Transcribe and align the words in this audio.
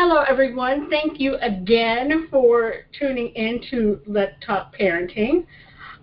Hello, 0.00 0.22
everyone. 0.28 0.88
Thank 0.88 1.18
you 1.18 1.34
again 1.40 2.28
for 2.30 2.86
tuning 2.96 3.30
in 3.34 3.60
to 3.68 4.00
Let's 4.06 4.34
Talk 4.46 4.72
Parenting. 4.78 5.44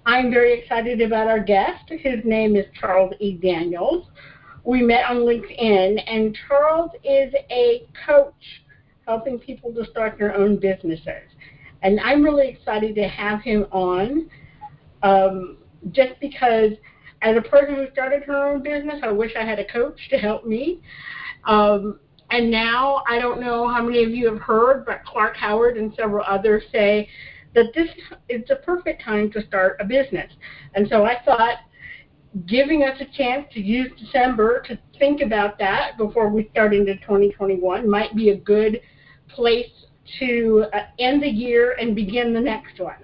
I'm 0.05 0.29
very 0.29 0.59
excited 0.59 0.99
about 0.99 1.27
our 1.27 1.39
guest. 1.39 1.85
His 1.87 2.19
name 2.25 2.57
is 2.57 2.65
Charles 2.77 3.13
E. 3.21 3.37
Daniels. 3.37 4.07
We 4.65 4.81
met 4.81 5.05
on 5.09 5.19
LinkedIn, 5.19 6.03
and 6.07 6.37
Charles 6.45 6.91
is 7.05 7.33
a 7.49 7.87
coach 8.05 8.33
helping 9.07 9.39
people 9.39 9.73
to 9.73 9.85
start 9.85 10.17
their 10.19 10.35
own 10.35 10.59
businesses. 10.59 11.29
And 11.81 11.97
I'm 12.01 12.21
really 12.21 12.49
excited 12.49 12.95
to 12.95 13.07
have 13.07 13.41
him 13.43 13.65
on 13.71 14.29
um, 15.03 15.55
just 15.91 16.19
because, 16.19 16.71
as 17.21 17.37
a 17.37 17.41
person 17.41 17.75
who 17.75 17.85
started 17.93 18.23
her 18.23 18.45
own 18.45 18.61
business, 18.61 18.99
I 19.01 19.11
wish 19.11 19.31
I 19.39 19.45
had 19.45 19.57
a 19.57 19.65
coach 19.65 20.09
to 20.09 20.17
help 20.17 20.45
me. 20.45 20.81
Um, 21.45 21.99
and 22.35 22.51
now, 22.51 23.01
I 23.07 23.17
don't 23.17 23.39
know 23.39 23.65
how 23.69 23.81
many 23.81 24.03
of 24.03 24.09
you 24.09 24.29
have 24.29 24.41
heard, 24.41 24.85
but 24.85 25.05
Clark 25.05 25.37
Howard 25.37 25.77
and 25.77 25.93
several 25.95 26.25
others 26.27 26.63
say 26.69 27.07
that 27.53 27.67
this 27.73 27.87
is 28.27 28.43
the 28.49 28.57
perfect 28.57 29.01
time 29.01 29.31
to 29.31 29.47
start 29.47 29.77
a 29.79 29.85
business. 29.85 30.29
And 30.73 30.85
so 30.89 31.05
I 31.05 31.23
thought 31.23 31.59
giving 32.45 32.83
us 32.83 32.99
a 32.99 33.17
chance 33.17 33.45
to 33.53 33.61
use 33.61 33.89
December 33.97 34.61
to 34.63 34.77
think 34.99 35.21
about 35.21 35.57
that 35.59 35.97
before 35.97 36.27
we 36.27 36.49
start 36.51 36.73
into 36.73 36.95
2021 36.95 37.89
might 37.89 38.13
be 38.13 38.31
a 38.31 38.35
good 38.35 38.81
place 39.29 39.71
to 40.19 40.65
uh, 40.73 40.79
end 40.99 41.23
the 41.23 41.29
year 41.29 41.77
and 41.79 41.95
begin 41.95 42.33
the 42.33 42.41
next 42.41 42.81
one. 42.81 42.97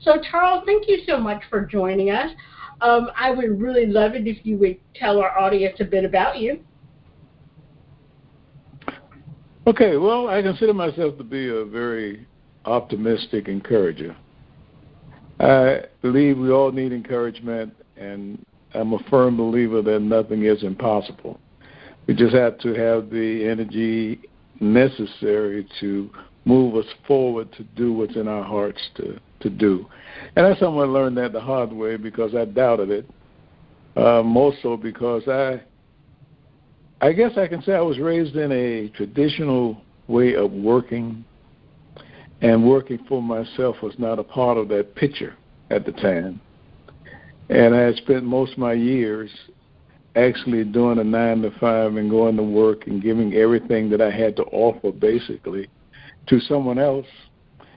So, 0.00 0.20
Charles, 0.28 0.64
thank 0.66 0.88
you 0.88 1.02
so 1.06 1.18
much 1.18 1.40
for 1.48 1.64
joining 1.64 2.10
us. 2.10 2.32
Um, 2.80 3.12
I 3.16 3.30
would 3.30 3.60
really 3.60 3.86
love 3.86 4.16
it 4.16 4.26
if 4.26 4.44
you 4.44 4.56
would 4.56 4.80
tell 4.96 5.20
our 5.20 5.38
audience 5.38 5.76
a 5.78 5.84
bit 5.84 6.04
about 6.04 6.38
you. 6.38 6.64
Okay, 9.64 9.96
well, 9.96 10.28
I 10.28 10.42
consider 10.42 10.74
myself 10.74 11.16
to 11.18 11.24
be 11.24 11.48
a 11.48 11.64
very 11.64 12.26
optimistic 12.64 13.46
encourager. 13.46 14.16
I 15.38 15.82
believe 16.02 16.36
we 16.36 16.50
all 16.50 16.72
need 16.72 16.92
encouragement, 16.92 17.72
and 17.96 18.44
I'm 18.74 18.92
a 18.92 18.98
firm 19.08 19.36
believer 19.36 19.80
that 19.82 20.00
nothing 20.00 20.44
is 20.44 20.64
impossible. 20.64 21.38
We 22.08 22.14
just 22.14 22.34
have 22.34 22.58
to 22.58 22.74
have 22.74 23.10
the 23.10 23.46
energy 23.48 24.20
necessary 24.58 25.68
to 25.78 26.10
move 26.44 26.74
us 26.74 26.90
forward 27.06 27.52
to 27.52 27.62
do 27.62 27.92
what's 27.92 28.16
in 28.16 28.26
our 28.26 28.42
hearts 28.42 28.80
to, 28.96 29.20
to 29.40 29.48
do. 29.48 29.86
And 30.34 30.44
I 30.44 30.56
somewhat 30.58 30.88
learned 30.88 31.16
that 31.18 31.32
the 31.32 31.40
hard 31.40 31.72
way 31.72 31.96
because 31.96 32.34
I 32.34 32.46
doubted 32.46 32.90
it. 32.90 33.08
Uh, 33.94 34.22
more 34.22 34.52
so 34.62 34.76
because 34.76 35.22
I 35.28 35.62
I 37.02 37.12
guess 37.12 37.32
I 37.36 37.48
can 37.48 37.60
say 37.62 37.74
I 37.74 37.80
was 37.80 37.98
raised 37.98 38.36
in 38.36 38.52
a 38.52 38.88
traditional 38.90 39.82
way 40.06 40.36
of 40.36 40.52
working, 40.52 41.24
and 42.42 42.68
working 42.68 43.00
for 43.08 43.20
myself 43.20 43.76
was 43.82 43.94
not 43.98 44.20
a 44.20 44.24
part 44.24 44.56
of 44.56 44.68
that 44.68 44.94
picture 44.94 45.34
at 45.70 45.84
the 45.84 45.90
time. 45.92 46.40
And 47.50 47.74
I 47.74 47.80
had 47.80 47.96
spent 47.96 48.24
most 48.24 48.52
of 48.52 48.58
my 48.58 48.72
years 48.72 49.30
actually 50.14 50.62
doing 50.64 51.00
a 51.00 51.04
nine 51.04 51.42
to 51.42 51.50
five 51.58 51.96
and 51.96 52.08
going 52.10 52.36
to 52.36 52.42
work 52.42 52.86
and 52.86 53.02
giving 53.02 53.34
everything 53.34 53.90
that 53.90 54.00
I 54.00 54.10
had 54.10 54.36
to 54.36 54.44
offer 54.44 54.92
basically 54.92 55.68
to 56.28 56.38
someone 56.40 56.78
else, 56.78 57.06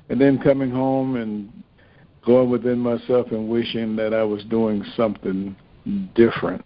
and 0.09 0.19
then 0.19 0.37
coming 0.37 0.69
home 0.69 1.15
and 1.15 1.51
going 2.25 2.49
within 2.49 2.79
myself 2.79 3.31
and 3.31 3.47
wishing 3.47 3.95
that 3.95 4.13
I 4.13 4.23
was 4.23 4.43
doing 4.45 4.83
something 4.95 5.55
different. 6.15 6.64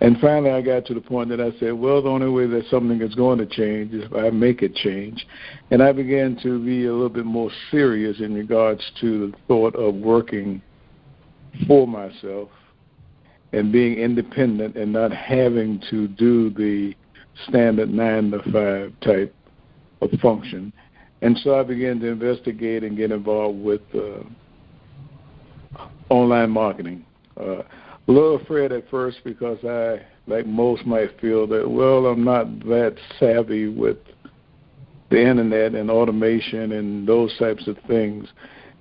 And 0.00 0.18
finally, 0.20 0.50
I 0.50 0.60
got 0.60 0.84
to 0.86 0.94
the 0.94 1.00
point 1.00 1.30
that 1.30 1.40
I 1.40 1.58
said, 1.58 1.72
well, 1.72 2.02
the 2.02 2.10
only 2.10 2.28
way 2.28 2.46
that 2.46 2.68
something 2.70 3.00
is 3.00 3.14
going 3.14 3.38
to 3.38 3.46
change 3.46 3.94
is 3.94 4.04
if 4.04 4.12
I 4.12 4.28
make 4.30 4.62
it 4.62 4.74
change. 4.74 5.26
And 5.70 5.82
I 5.82 5.92
began 5.92 6.38
to 6.42 6.62
be 6.62 6.84
a 6.84 6.92
little 6.92 7.08
bit 7.08 7.24
more 7.24 7.50
serious 7.70 8.20
in 8.20 8.34
regards 8.34 8.82
to 9.00 9.30
the 9.30 9.36
thought 9.48 9.74
of 9.74 9.94
working 9.94 10.60
for 11.66 11.86
myself 11.86 12.50
and 13.52 13.72
being 13.72 13.98
independent 13.98 14.76
and 14.76 14.92
not 14.92 15.12
having 15.12 15.82
to 15.90 16.08
do 16.08 16.50
the 16.50 16.94
standard 17.48 17.88
nine 17.88 18.30
to 18.32 18.42
five 18.52 18.92
type 19.00 19.34
of 20.02 20.10
function. 20.20 20.72
And 21.22 21.38
so 21.38 21.58
I 21.58 21.62
began 21.62 22.00
to 22.00 22.08
investigate 22.08 22.84
and 22.84 22.96
get 22.96 23.10
involved 23.12 23.58
with 23.58 23.80
uh, 23.94 24.22
online 26.10 26.50
marketing. 26.50 27.06
Uh, 27.40 27.62
a 28.08 28.12
little 28.12 28.36
afraid 28.36 28.72
at 28.72 28.88
first 28.88 29.18
because 29.24 29.58
I, 29.64 30.00
like 30.26 30.46
most, 30.46 30.86
might 30.86 31.20
feel 31.20 31.46
that, 31.48 31.68
well, 31.68 32.06
I'm 32.06 32.24
not 32.24 32.60
that 32.66 32.96
savvy 33.18 33.68
with 33.68 33.98
the 35.10 35.20
internet 35.20 35.74
and 35.74 35.90
automation 35.90 36.72
and 36.72 37.06
those 37.06 37.36
types 37.38 37.66
of 37.66 37.76
things. 37.86 38.28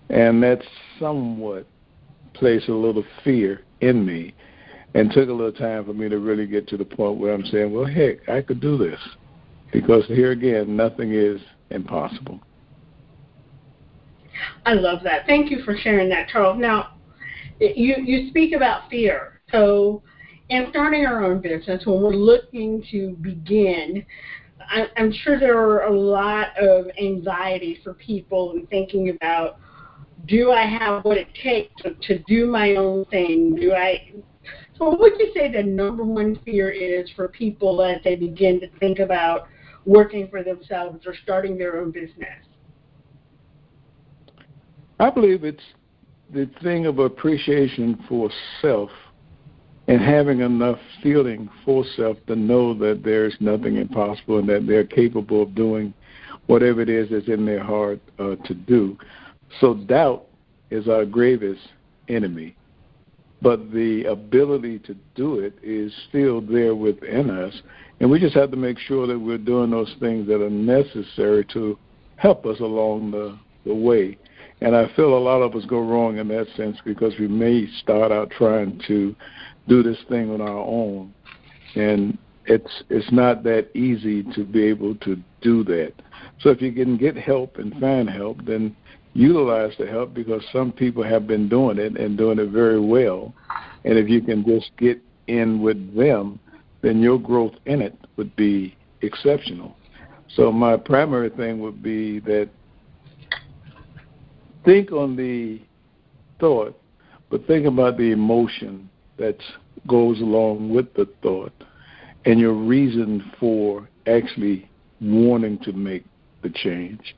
And 0.09 0.41
that 0.43 0.61
somewhat 0.99 1.65
placed 2.33 2.69
a 2.69 2.75
little 2.75 3.03
fear 3.23 3.61
in 3.81 4.05
me 4.05 4.33
and 4.93 5.11
took 5.11 5.29
a 5.29 5.33
little 5.33 5.51
time 5.51 5.85
for 5.85 5.93
me 5.93 6.07
to 6.09 6.19
really 6.19 6.47
get 6.47 6.67
to 6.69 6.77
the 6.77 6.85
point 6.85 7.17
where 7.17 7.33
I'm 7.33 7.45
saying, 7.45 7.73
well, 7.73 7.85
heck, 7.85 8.29
I 8.29 8.41
could 8.41 8.61
do 8.61 8.77
this. 8.77 8.99
Because 9.71 10.05
here 10.07 10.31
again, 10.31 10.75
nothing 10.75 11.11
is 11.13 11.41
impossible. 11.69 12.39
I 14.65 14.73
love 14.73 15.03
that. 15.03 15.25
Thank 15.25 15.51
you 15.51 15.63
for 15.63 15.75
sharing 15.75 16.09
that, 16.09 16.29
Charles. 16.29 16.57
Now, 16.59 16.94
you 17.59 17.95
you 18.03 18.29
speak 18.29 18.53
about 18.53 18.89
fear. 18.89 19.41
So, 19.51 20.01
in 20.49 20.67
starting 20.69 21.05
our 21.05 21.23
own 21.23 21.41
business, 21.41 21.85
when 21.85 22.01
we're 22.01 22.11
looking 22.11 22.83
to 22.91 23.15
begin, 23.21 24.05
I, 24.59 24.87
I'm 24.97 25.11
sure 25.11 25.39
there 25.39 25.57
are 25.57 25.83
a 25.85 25.97
lot 25.97 26.57
of 26.57 26.87
anxiety 26.99 27.79
for 27.83 27.93
people 27.93 28.51
and 28.51 28.69
thinking 28.69 29.09
about, 29.09 29.59
do 30.27 30.51
I 30.51 30.65
have 30.65 31.03
what 31.05 31.17
it 31.17 31.27
takes 31.41 31.81
to, 31.83 31.93
to 31.93 32.19
do 32.27 32.47
my 32.47 32.75
own 32.75 33.05
thing? 33.05 33.55
Do 33.55 33.73
I? 33.73 34.11
So, 34.77 34.85
what 34.85 34.99
would 34.99 35.13
you 35.19 35.31
say 35.35 35.51
the 35.51 35.63
number 35.63 36.03
one 36.03 36.39
fear 36.43 36.69
is 36.69 37.09
for 37.15 37.27
people 37.27 37.81
as 37.81 38.03
they 38.03 38.15
begin 38.15 38.59
to 38.59 38.67
think 38.79 38.99
about 38.99 39.47
working 39.85 40.27
for 40.29 40.43
themselves 40.43 41.05
or 41.05 41.15
starting 41.23 41.57
their 41.57 41.79
own 41.79 41.91
business? 41.91 42.45
I 44.99 45.09
believe 45.09 45.43
it's 45.43 45.63
the 46.33 46.49
thing 46.63 46.85
of 46.85 46.99
appreciation 46.99 48.03
for 48.07 48.29
self 48.61 48.89
and 49.87 50.01
having 50.01 50.41
enough 50.41 50.79
feeling 51.03 51.49
for 51.63 51.85
self 51.95 52.17
to 52.27 52.35
know 52.35 52.73
that 52.73 53.03
there's 53.03 53.35
nothing 53.39 53.77
impossible 53.77 54.39
and 54.39 54.49
that 54.49 54.65
they're 54.65 54.85
capable 54.85 55.43
of 55.43 55.53
doing 55.53 55.93
whatever 56.47 56.81
it 56.81 56.89
is 56.89 57.09
that's 57.09 57.27
in 57.27 57.45
their 57.45 57.63
heart 57.63 57.99
uh, 58.19 58.35
to 58.45 58.53
do. 58.53 58.97
So 59.59 59.75
doubt 59.75 60.25
is 60.71 60.87
our 60.87 61.05
gravest 61.05 61.61
enemy. 62.09 62.55
But 63.41 63.71
the 63.71 64.05
ability 64.05 64.79
to 64.79 64.95
do 65.13 65.39
it 65.39 65.53
is 65.61 65.93
still 66.09 66.41
there 66.41 66.73
within 66.73 67.29
us. 67.29 67.53
And 67.99 68.09
we 68.09 68.19
just 68.19 68.35
have 68.35 68.49
to 68.51 68.57
make 68.57 68.79
sure 68.79 69.05
that 69.07 69.19
we're 69.19 69.37
doing 69.37 69.69
those 69.69 69.93
things 69.99 70.27
that 70.27 70.41
are 70.41 70.49
necessary 70.49 71.45
to 71.53 71.77
help 72.15 72.45
us 72.45 72.59
along 72.59 73.11
the, 73.11 73.37
the 73.65 73.73
way. 73.73 74.17
And 74.61 74.75
I 74.75 74.87
feel 74.95 75.17
a 75.17 75.19
lot 75.19 75.41
of 75.41 75.55
us 75.55 75.65
go 75.65 75.79
wrong 75.79 76.17
in 76.17 76.27
that 76.29 76.47
sense 76.55 76.77
because 76.85 77.13
we 77.19 77.27
may 77.27 77.67
start 77.81 78.11
out 78.11 78.31
trying 78.31 78.81
to 78.87 79.15
do 79.67 79.83
this 79.83 79.97
thing 80.09 80.31
on 80.31 80.41
our 80.41 80.59
own, 80.59 81.13
and 81.75 82.17
it's 82.45 82.83
it's 82.89 83.11
not 83.11 83.43
that 83.43 83.75
easy 83.75 84.23
to 84.33 84.43
be 84.43 84.63
able 84.63 84.95
to 84.95 85.17
do 85.41 85.63
that. 85.65 85.93
So 86.39 86.49
if 86.49 86.61
you 86.61 86.71
can 86.71 86.97
get 86.97 87.17
help 87.17 87.57
and 87.57 87.73
find 87.79 88.09
help, 88.09 88.45
then 88.45 88.75
utilize 89.13 89.73
the 89.79 89.87
help 89.87 90.13
because 90.13 90.43
some 90.51 90.71
people 90.71 91.03
have 91.03 91.25
been 91.25 91.49
doing 91.49 91.79
it 91.79 91.97
and 91.97 92.17
doing 92.17 92.37
it 92.39 92.49
very 92.49 92.79
well. 92.79 93.33
And 93.83 93.97
if 93.97 94.09
you 94.09 94.21
can 94.21 94.45
just 94.45 94.71
get 94.77 95.01
in 95.27 95.61
with 95.61 95.95
them, 95.95 96.39
then 96.81 96.99
your 96.99 97.19
growth 97.19 97.53
in 97.65 97.81
it 97.81 97.97
would 98.17 98.35
be 98.35 98.75
exceptional. 99.01 99.75
So 100.35 100.51
my 100.51 100.77
primary 100.77 101.29
thing 101.29 101.59
would 101.59 101.81
be 101.81 102.19
that 102.21 102.49
think 104.65 104.91
on 104.91 105.15
the 105.15 105.61
thought, 106.39 106.77
but 107.29 107.45
think 107.47 107.65
about 107.65 107.97
the 107.97 108.11
emotion 108.11 108.89
that 109.17 109.37
goes 109.87 110.19
along 110.19 110.69
with 110.69 110.93
the 110.95 111.07
thought 111.21 111.53
and 112.25 112.39
your 112.39 112.53
reason 112.53 113.31
for 113.39 113.87
actually 114.07 114.69
wanting 114.99 115.59
to 115.59 115.71
make 115.71 116.03
the 116.41 116.49
change. 116.49 117.15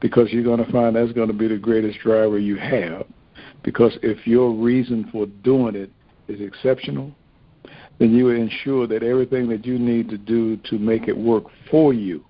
Because 0.00 0.30
you're 0.30 0.44
going 0.44 0.64
to 0.64 0.70
find 0.70 0.96
that's 0.96 1.12
going 1.12 1.28
to 1.28 1.34
be 1.34 1.48
the 1.48 1.58
greatest 1.58 1.98
driver 2.00 2.38
you 2.38 2.56
have. 2.56 3.06
Because 3.62 3.98
if 4.02 4.26
your 4.26 4.52
reason 4.52 5.08
for 5.12 5.26
doing 5.26 5.74
it 5.74 5.90
is 6.28 6.40
exceptional, 6.40 7.12
then 7.98 8.14
you 8.14 8.30
ensure 8.30 8.86
that 8.86 9.02
everything 9.02 9.48
that 9.48 9.66
you 9.66 9.78
need 9.78 10.08
to 10.08 10.16
do 10.16 10.56
to 10.68 10.78
make 10.78 11.08
it 11.08 11.16
work 11.16 11.44
for 11.70 11.92
you 11.92 12.24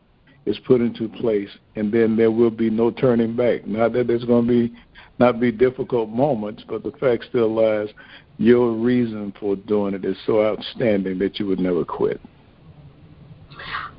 is 0.47 0.59
put 0.67 0.81
into 0.81 1.09
place, 1.09 1.51
and 1.77 1.93
then 1.93 2.17
there 2.17 2.31
will 2.31 2.51
be 2.51 2.71
no 2.71 2.91
turning 2.91 3.37
back. 3.37 3.67
Not 3.67 3.93
that 3.93 4.07
there's 4.07 4.25
going 4.25 4.47
to 4.47 4.69
be 4.69 4.75
not 5.19 5.39
be 5.39 5.53
difficult 5.53 6.09
moments, 6.09 6.65
but 6.67 6.83
the 6.83 6.93
fact 6.93 7.27
still 7.29 7.55
lies 7.55 7.89
your 8.39 8.73
reason 8.73 9.35
for 9.39 9.55
doing 9.55 9.93
it 9.93 10.03
is 10.03 10.17
so 10.25 10.43
outstanding 10.43 11.19
that 11.19 11.39
you 11.39 11.47
would 11.47 11.59
never 11.59 11.85
quit. 11.85 12.19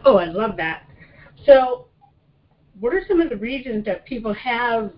Oh, 0.04 0.18
I 0.18 0.26
love 0.26 0.58
that. 0.58 0.84
So, 1.46 1.86
what 2.80 2.92
are 2.94 3.04
some 3.08 3.22
of 3.22 3.30
the 3.30 3.36
reasons 3.36 3.86
that 3.86 4.04
people 4.06 4.34
have 4.34 4.92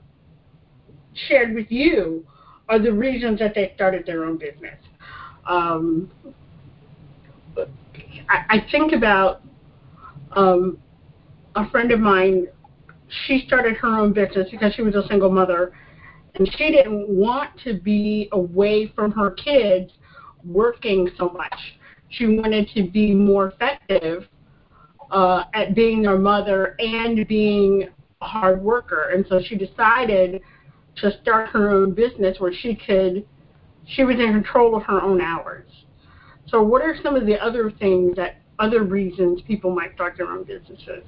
shared 1.28 1.54
with 1.54 1.70
you 1.70 2.26
are 2.70 2.80
the 2.80 2.94
reasons 2.94 3.40
that 3.40 3.54
they 3.54 3.74
started 3.76 4.06
their 4.06 4.24
own 4.24 4.38
business? 4.38 4.78
Um, 5.46 6.10
I, 8.30 8.46
I 8.50 8.66
think 8.72 8.94
about 8.94 9.42
um, 10.32 10.78
a 11.56 11.70
friend 11.70 11.92
of 11.92 12.00
mine. 12.00 12.48
She 13.26 13.44
started 13.48 13.76
her 13.76 14.00
own 14.00 14.14
business 14.14 14.48
because 14.50 14.74
she 14.74 14.82
was 14.82 14.96
a 14.96 15.08
single 15.08 15.30
mother, 15.30 15.74
and 16.36 16.50
she 16.58 16.72
didn't 16.72 17.08
want 17.10 17.52
to 17.64 17.80
be 17.80 18.30
away 18.32 18.92
from 18.96 19.12
her 19.12 19.32
kids 19.32 19.92
working 20.44 21.10
so 21.18 21.30
much. 21.30 21.56
She 22.10 22.26
wanted 22.28 22.70
to 22.76 22.90
be 22.90 23.14
more 23.14 23.48
effective 23.50 24.28
uh, 25.12 25.44
at 25.54 25.76
being 25.76 26.02
their 26.02 26.18
mother 26.18 26.76
and 26.80 27.28
being 27.28 27.90
a 28.22 28.26
hard 28.26 28.62
worker. 28.62 29.10
And 29.14 29.26
so 29.28 29.42
she 29.44 29.56
decided 29.56 30.42
to 30.98 31.20
start 31.22 31.50
her 31.50 31.70
own 31.70 31.94
business 31.94 32.40
where 32.40 32.54
she 32.54 32.76
could, 32.76 33.26
she 33.86 34.04
was 34.04 34.16
in 34.16 34.32
control 34.32 34.76
of 34.76 34.84
her 34.84 35.02
own 35.02 35.22
hours. 35.22 35.70
So, 36.48 36.62
what 36.62 36.82
are 36.82 36.96
some 37.02 37.16
of 37.16 37.26
the 37.26 37.40
other 37.40 37.72
things 37.72 38.16
that, 38.16 38.38
other 38.60 38.84
reasons 38.84 39.42
people 39.42 39.74
might 39.74 39.94
start 39.96 40.16
their 40.16 40.28
own 40.28 40.44
businesses? 40.44 41.04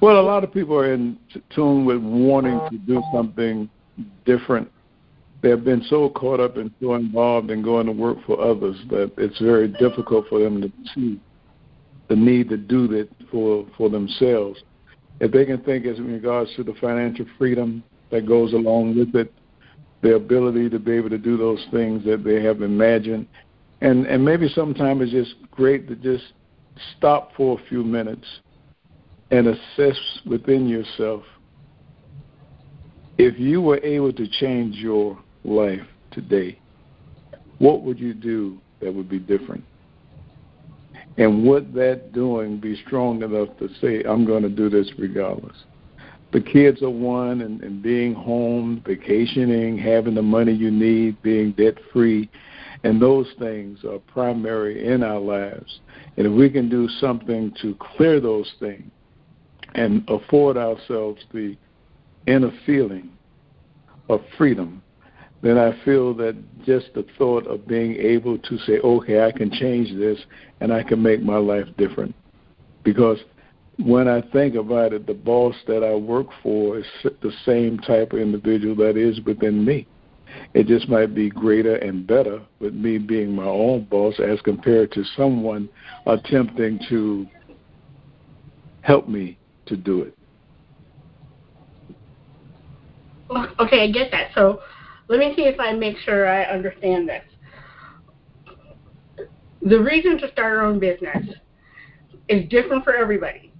Well, 0.00 0.20
a 0.20 0.22
lot 0.22 0.44
of 0.44 0.52
people 0.52 0.76
are 0.76 0.92
in 0.92 1.18
tune 1.54 1.84
with 1.84 2.00
wanting 2.00 2.60
to 2.70 2.78
do 2.78 3.02
something 3.12 3.68
different. 4.24 4.70
They 5.42 5.50
have 5.50 5.64
been 5.64 5.82
so 5.88 6.08
caught 6.10 6.40
up 6.40 6.56
and 6.56 6.70
so 6.80 6.94
involved 6.94 7.50
in 7.50 7.62
going 7.62 7.86
to 7.86 7.92
work 7.92 8.18
for 8.26 8.40
others 8.40 8.76
that 8.90 9.12
it's 9.16 9.38
very 9.40 9.68
difficult 9.68 10.26
for 10.28 10.40
them 10.40 10.60
to 10.60 10.72
see 10.94 11.20
the 12.08 12.16
need 12.16 12.48
to 12.48 12.56
do 12.56 12.86
that 12.88 13.08
for 13.30 13.66
for 13.76 13.90
themselves. 13.90 14.62
If 15.20 15.32
they 15.32 15.44
can 15.44 15.58
think 15.62 15.84
as 15.84 15.98
in 15.98 16.12
regards 16.12 16.54
to 16.56 16.62
the 16.62 16.74
financial 16.80 17.26
freedom 17.36 17.82
that 18.10 18.26
goes 18.26 18.52
along 18.52 18.96
with 18.96 19.14
it, 19.14 19.32
the 20.02 20.14
ability 20.14 20.70
to 20.70 20.78
be 20.78 20.92
able 20.92 21.10
to 21.10 21.18
do 21.18 21.36
those 21.36 21.64
things 21.72 22.04
that 22.04 22.22
they 22.24 22.42
have 22.42 22.62
imagined, 22.62 23.26
and 23.80 24.06
and 24.06 24.24
maybe 24.24 24.48
sometimes 24.48 25.02
it's 25.02 25.12
just 25.12 25.50
great 25.50 25.88
to 25.88 25.96
just 25.96 26.32
stop 26.96 27.32
for 27.36 27.58
a 27.58 27.68
few 27.68 27.82
minutes 27.82 28.26
and 29.30 29.46
assess 29.48 29.98
within 30.26 30.68
yourself 30.68 31.22
if 33.18 33.38
you 33.38 33.60
were 33.60 33.78
able 33.78 34.12
to 34.12 34.28
change 34.28 34.76
your 34.76 35.18
life 35.44 35.82
today, 36.12 36.58
what 37.58 37.82
would 37.82 37.98
you 37.98 38.14
do 38.14 38.58
that 38.80 38.94
would 38.94 39.08
be 39.08 39.18
different? 39.18 39.64
And 41.16 41.44
would 41.44 41.74
that 41.74 42.12
doing 42.12 42.60
be 42.60 42.80
strong 42.86 43.22
enough 43.22 43.48
to 43.58 43.68
say, 43.80 44.04
I'm 44.08 44.24
going 44.24 44.44
to 44.44 44.48
do 44.48 44.70
this 44.70 44.88
regardless? 44.96 45.56
The 46.32 46.40
kids 46.40 46.82
are 46.82 46.90
one, 46.90 47.40
and, 47.40 47.60
and 47.62 47.82
being 47.82 48.14
home, 48.14 48.82
vacationing, 48.86 49.78
having 49.78 50.14
the 50.14 50.22
money 50.22 50.52
you 50.52 50.70
need, 50.70 51.20
being 51.22 51.52
debt 51.52 51.74
free, 51.92 52.30
and 52.84 53.02
those 53.02 53.26
things 53.38 53.80
are 53.84 53.98
primary 53.98 54.86
in 54.86 55.02
our 55.02 55.18
lives. 55.18 55.80
And 56.16 56.26
if 56.26 56.32
we 56.32 56.50
can 56.50 56.68
do 56.68 56.86
something 57.00 57.52
to 57.62 57.74
clear 57.96 58.20
those 58.20 58.52
things 58.60 58.92
and 59.74 60.04
afford 60.08 60.56
ourselves 60.56 61.22
the 61.32 61.56
inner 62.26 62.52
feeling 62.66 63.10
of 64.08 64.20
freedom, 64.36 64.82
then 65.42 65.56
I 65.56 65.72
feel 65.84 66.14
that 66.14 66.36
just 66.64 66.86
the 66.94 67.06
thought 67.16 67.46
of 67.46 67.68
being 67.68 67.94
able 67.96 68.38
to 68.38 68.58
say, 68.58 68.80
okay, 68.80 69.24
I 69.24 69.32
can 69.32 69.50
change 69.50 69.96
this 69.96 70.18
and 70.60 70.72
I 70.72 70.82
can 70.82 71.02
make 71.02 71.22
my 71.22 71.36
life 71.36 71.66
different. 71.76 72.14
Because 72.82 73.18
when 73.78 74.08
I 74.08 74.22
think 74.32 74.56
about 74.56 74.92
it, 74.92 75.06
the 75.06 75.14
boss 75.14 75.54
that 75.68 75.84
I 75.84 75.94
work 75.94 76.26
for 76.42 76.78
is 76.78 76.86
the 77.04 77.32
same 77.44 77.78
type 77.78 78.12
of 78.12 78.18
individual 78.18 78.74
that 78.76 78.96
is 78.96 79.20
within 79.20 79.64
me. 79.64 79.86
It 80.54 80.66
just 80.66 80.88
might 80.88 81.14
be 81.14 81.30
greater 81.30 81.76
and 81.76 82.06
better 82.06 82.40
with 82.58 82.74
me 82.74 82.98
being 82.98 83.34
my 83.34 83.44
own 83.44 83.84
boss 83.84 84.18
as 84.18 84.40
compared 84.42 84.92
to 84.92 85.04
someone 85.16 85.68
attempting 86.06 86.80
to 86.88 87.26
help 88.82 89.08
me 89.08 89.38
to 89.68 89.76
do 89.76 90.02
it. 90.02 90.14
Okay, 93.60 93.82
I 93.82 93.90
get 93.90 94.10
that. 94.10 94.30
So 94.34 94.62
let 95.08 95.18
me 95.18 95.34
see 95.36 95.42
if 95.42 95.60
I 95.60 95.72
make 95.72 95.98
sure 95.98 96.26
I 96.26 96.44
understand 96.44 97.08
this. 97.08 97.24
The 99.62 99.78
reason 99.78 100.18
to 100.18 100.30
start 100.32 100.58
our 100.58 100.64
own 100.64 100.78
business 100.78 101.26
is 102.28 102.48
different 102.48 102.84
for 102.84 102.94
everybody. 102.94 103.52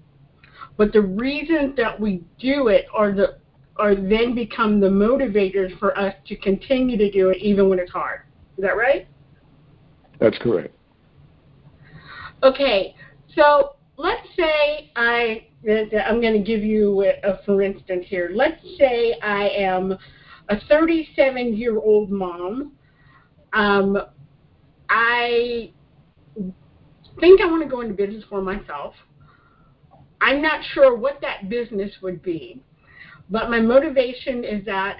But 0.77 0.93
the 0.93 1.03
reasons 1.03 1.77
that 1.77 1.99
we 1.99 2.23
do 2.39 2.69
it 2.69 2.87
are 2.95 3.13
the 3.13 3.39
are 3.77 3.95
then 3.95 4.35
become 4.35 4.81
the 4.81 4.89
motivators 4.89 5.77
for 5.79 5.97
us 5.97 6.13
to 6.27 6.37
continue 6.37 6.97
to 6.97 7.11
do 7.11 7.31
it 7.31 7.39
even 7.39 7.69
when 7.69 7.79
it's 7.79 7.93
hard. 7.93 8.23
Is 8.57 8.63
that 8.63 8.77
right? 8.77 9.07
That's 10.19 10.37
correct. 10.39 10.75
Okay, 12.43 12.95
so 13.37 13.77
let's 13.97 14.27
say 14.37 14.91
I 14.97 15.48
I'm 15.67 16.21
going 16.21 16.35
to 16.35 16.43
give 16.43 16.63
you 16.63 17.03
a, 17.03 17.31
a 17.31 17.41
for 17.45 17.63
instance 17.63 18.07
here. 18.09 18.31
Let's 18.33 18.61
say 18.79 19.15
I 19.23 19.49
am 19.49 19.97
a 20.49 20.61
37 20.69 21.57
year 21.57 21.79
old 21.79 22.11
mom. 22.11 22.73
Um, 23.53 23.99
I 24.89 25.73
think 27.21 27.41
I 27.41 27.47
want 27.47 27.63
to 27.63 27.69
go 27.69 27.81
into 27.81 27.95
business 27.95 28.25
for 28.29 28.41
myself. 28.41 28.95
I'm 30.21 30.43
not 30.43 30.65
sure 30.73 30.97
what 30.97 31.21
that 31.21 31.49
business 31.49 31.93
would 32.03 32.23
be, 32.23 32.63
but 33.31 33.51
my 33.51 33.61
motivation 33.61 34.45
is 34.45 34.65
that 34.67 34.99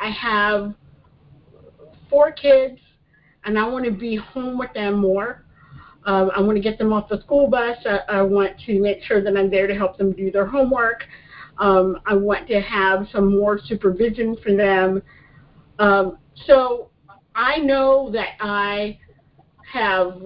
I 0.00 0.10
have 0.10 0.74
four 2.08 2.32
kids 2.32 2.78
and 3.44 3.58
I 3.58 3.66
want 3.66 3.84
to 3.84 3.90
be 3.90 4.16
home 4.16 4.58
with 4.58 4.72
them 4.74 4.98
more. 4.98 5.44
Um, 6.06 6.30
I 6.34 6.40
want 6.40 6.56
to 6.56 6.62
get 6.62 6.78
them 6.78 6.92
off 6.92 7.08
the 7.08 7.20
school 7.20 7.48
bus. 7.48 7.76
I, 7.84 8.00
I 8.08 8.22
want 8.22 8.58
to 8.66 8.80
make 8.80 9.02
sure 9.02 9.22
that 9.22 9.36
I'm 9.36 9.50
there 9.50 9.66
to 9.66 9.74
help 9.74 9.98
them 9.98 10.12
do 10.12 10.30
their 10.30 10.46
homework. 10.46 11.04
Um, 11.58 12.00
I 12.06 12.14
want 12.14 12.48
to 12.48 12.60
have 12.60 13.06
some 13.12 13.36
more 13.36 13.58
supervision 13.58 14.36
for 14.42 14.56
them. 14.56 15.02
Um, 15.78 16.18
so 16.46 16.90
I 17.34 17.58
know 17.58 18.10
that 18.12 18.30
I 18.40 18.98
have 19.70 20.22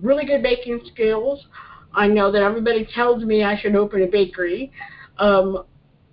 really 0.00 0.24
good 0.24 0.42
baking 0.42 0.80
skills. 0.92 1.44
I 1.92 2.08
know 2.08 2.30
that 2.32 2.42
everybody 2.42 2.86
tells 2.94 3.24
me 3.24 3.44
I 3.44 3.58
should 3.58 3.76
open 3.76 4.02
a 4.02 4.06
bakery, 4.06 4.72
um, 5.18 5.64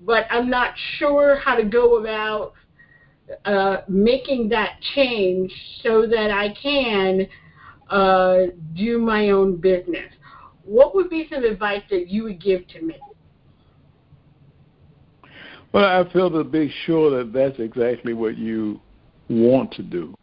but 0.02 0.26
I'm 0.30 0.50
not 0.50 0.74
sure 0.98 1.38
how 1.38 1.56
to 1.56 1.64
go 1.64 2.00
about 2.00 2.54
uh, 3.46 3.78
making 3.88 4.50
that 4.50 4.80
change 4.96 5.52
so 5.82 6.06
that 6.06 6.32
I 6.32 6.54
can 6.62 7.28
uh, 7.92 8.48
do 8.76 8.98
my 8.98 9.30
own 9.30 9.58
business. 9.58 10.12
What 10.64 10.96
would 10.96 11.10
be 11.10 11.28
some 11.32 11.44
advice 11.44 11.84
that 11.90 12.08
you 12.08 12.24
would 12.24 12.42
give 12.42 12.68
to 12.70 12.82
me? 12.82 12.96
Well, 15.74 15.86
I 15.86 16.12
feel 16.12 16.30
to 16.32 16.44
be 16.44 16.74
sure 16.86 17.18
that 17.18 17.34
that's 17.34 17.60
exactly 17.60 18.14
what 18.14 18.38
you 18.38 18.80
want 19.30 19.72
to 19.74 19.84
do. 19.84 20.14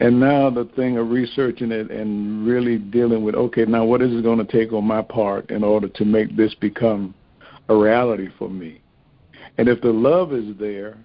And 0.00 0.20
now 0.20 0.48
the 0.48 0.64
thing 0.76 0.96
of 0.96 1.10
researching 1.10 1.72
it 1.72 1.90
and 1.90 2.46
really 2.46 2.78
dealing 2.78 3.24
with, 3.24 3.34
okay, 3.34 3.64
now 3.64 3.84
what 3.84 4.00
is 4.00 4.12
it 4.12 4.22
going 4.22 4.38
to 4.38 4.44
take 4.44 4.72
on 4.72 4.84
my 4.84 5.02
part 5.02 5.50
in 5.50 5.64
order 5.64 5.88
to 5.88 6.04
make 6.04 6.36
this 6.36 6.54
become 6.54 7.14
a 7.68 7.74
reality 7.74 8.28
for 8.38 8.48
me? 8.48 8.80
And 9.56 9.68
if 9.68 9.80
the 9.80 9.92
love 9.92 10.32
is 10.32 10.56
there 10.58 10.98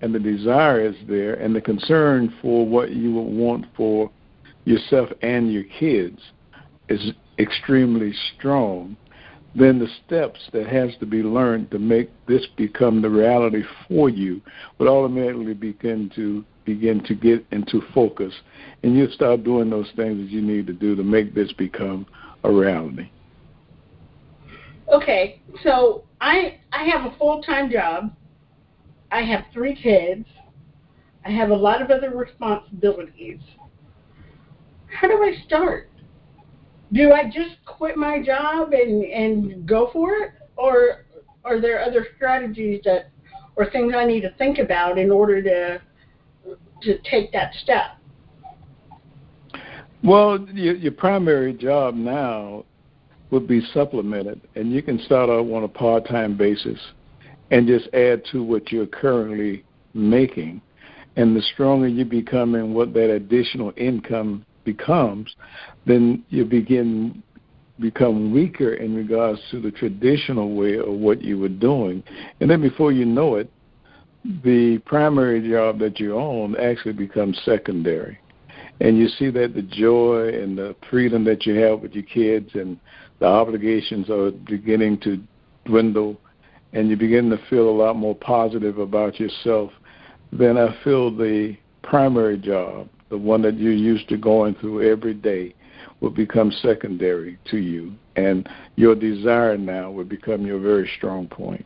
and 0.00 0.12
the 0.12 0.18
desire 0.18 0.84
is 0.84 0.96
there 1.06 1.34
and 1.34 1.54
the 1.54 1.60
concern 1.60 2.34
for 2.42 2.66
what 2.66 2.90
you 2.90 3.14
would 3.14 3.32
want 3.32 3.66
for 3.76 4.10
yourself 4.64 5.08
and 5.22 5.52
your 5.52 5.64
kids 5.78 6.18
is 6.88 7.12
extremely 7.38 8.12
strong, 8.36 8.96
then 9.54 9.78
the 9.78 9.88
steps 10.06 10.40
that 10.52 10.66
has 10.66 10.90
to 11.00 11.06
be 11.06 11.22
learned 11.22 11.70
to 11.70 11.78
make 11.78 12.10
this 12.26 12.46
become 12.56 13.02
the 13.02 13.10
reality 13.10 13.62
for 13.88 14.08
you 14.08 14.40
would 14.78 14.88
automatically 14.88 15.54
begin 15.54 16.10
to 16.14 16.44
begin 16.64 17.02
to 17.02 17.14
get 17.14 17.44
into 17.50 17.82
focus 17.92 18.32
and 18.84 18.96
you'll 18.96 19.10
start 19.10 19.42
doing 19.42 19.68
those 19.68 19.90
things 19.96 20.18
that 20.18 20.30
you 20.30 20.40
need 20.40 20.64
to 20.64 20.72
do 20.72 20.94
to 20.94 21.02
make 21.02 21.34
this 21.34 21.52
become 21.54 22.06
a 22.44 22.50
reality. 22.50 23.10
Okay, 24.92 25.40
so 25.62 26.04
I 26.20 26.60
I 26.72 26.84
have 26.84 27.12
a 27.12 27.16
full 27.18 27.42
time 27.42 27.70
job. 27.70 28.14
I 29.10 29.22
have 29.22 29.44
three 29.52 29.74
kids. 29.74 30.26
I 31.24 31.30
have 31.30 31.50
a 31.50 31.54
lot 31.54 31.82
of 31.82 31.90
other 31.90 32.10
responsibilities. 32.10 33.38
How 34.92 35.08
do 35.08 35.22
I 35.22 35.34
start? 35.46 35.88
do 36.92 37.12
I 37.12 37.24
just 37.24 37.64
quit 37.64 37.96
my 37.96 38.22
job 38.22 38.72
and 38.72 39.04
and 39.04 39.66
go 39.66 39.90
for 39.92 40.12
it, 40.14 40.32
or 40.56 41.04
are 41.44 41.60
there 41.60 41.82
other 41.82 42.06
strategies 42.16 42.82
that 42.84 43.10
or 43.56 43.70
things 43.70 43.94
I 43.96 44.04
need 44.04 44.20
to 44.22 44.30
think 44.38 44.58
about 44.58 44.98
in 44.98 45.10
order 45.10 45.42
to 45.42 45.80
to 46.82 46.98
take 47.10 47.32
that 47.32 47.54
step? 47.62 47.96
Well, 50.04 50.46
your, 50.52 50.74
your 50.74 50.92
primary 50.92 51.52
job 51.52 51.94
now 51.94 52.64
would 53.30 53.46
be 53.46 53.60
supplemented, 53.72 54.40
and 54.56 54.72
you 54.72 54.82
can 54.82 54.98
start 55.00 55.30
out 55.30 55.50
on 55.50 55.62
a 55.62 55.68
part-time 55.68 56.36
basis 56.36 56.78
and 57.52 57.68
just 57.68 57.88
add 57.94 58.24
to 58.32 58.42
what 58.42 58.72
you're 58.72 58.86
currently 58.86 59.64
making. 59.94 60.60
And 61.14 61.36
the 61.36 61.42
stronger 61.54 61.86
you 61.86 62.04
become 62.04 62.56
in 62.56 62.74
what 62.74 62.92
that 62.94 63.10
additional 63.10 63.72
income 63.76 64.44
becomes, 64.64 65.34
then 65.86 66.24
you 66.28 66.44
begin 66.44 67.22
become 67.80 68.32
weaker 68.32 68.74
in 68.74 68.94
regards 68.94 69.40
to 69.50 69.60
the 69.60 69.70
traditional 69.70 70.54
way 70.54 70.78
of 70.78 70.88
what 70.88 71.22
you 71.22 71.38
were 71.38 71.48
doing. 71.48 72.02
And 72.40 72.48
then 72.48 72.60
before 72.60 72.92
you 72.92 73.04
know 73.04 73.36
it, 73.36 73.50
the 74.44 74.78
primary 74.86 75.46
job 75.48 75.78
that 75.80 75.98
you 75.98 76.16
own 76.16 76.56
actually 76.56 76.92
becomes 76.92 77.40
secondary. 77.44 78.18
And 78.80 78.96
you 78.96 79.08
see 79.08 79.30
that 79.30 79.54
the 79.54 79.62
joy 79.62 80.28
and 80.28 80.56
the 80.56 80.76
freedom 80.88 81.24
that 81.24 81.44
you 81.44 81.54
have 81.56 81.80
with 81.80 81.92
your 81.92 82.04
kids 82.04 82.50
and 82.54 82.78
the 83.18 83.26
obligations 83.26 84.10
are 84.10 84.30
beginning 84.30 84.98
to 85.00 85.20
dwindle, 85.64 86.20
and 86.72 86.88
you 86.88 86.96
begin 86.96 87.30
to 87.30 87.38
feel 87.48 87.68
a 87.68 87.70
lot 87.70 87.96
more 87.96 88.14
positive 88.14 88.78
about 88.78 89.20
yourself, 89.20 89.70
then 90.32 90.56
I 90.56 90.74
feel 90.82 91.14
the 91.14 91.56
primary 91.82 92.38
job, 92.38 92.88
the 93.12 93.18
one 93.18 93.42
that 93.42 93.58
you're 93.58 93.72
used 93.72 94.08
to 94.08 94.16
going 94.16 94.54
through 94.54 94.90
every 94.90 95.12
day, 95.12 95.54
will 96.00 96.10
become 96.10 96.50
secondary 96.50 97.38
to 97.50 97.58
you, 97.58 97.92
and 98.16 98.48
your 98.76 98.94
desire 98.94 99.58
now 99.58 99.90
will 99.90 100.02
become 100.04 100.46
your 100.46 100.58
very 100.58 100.90
strong 100.96 101.28
point. 101.28 101.64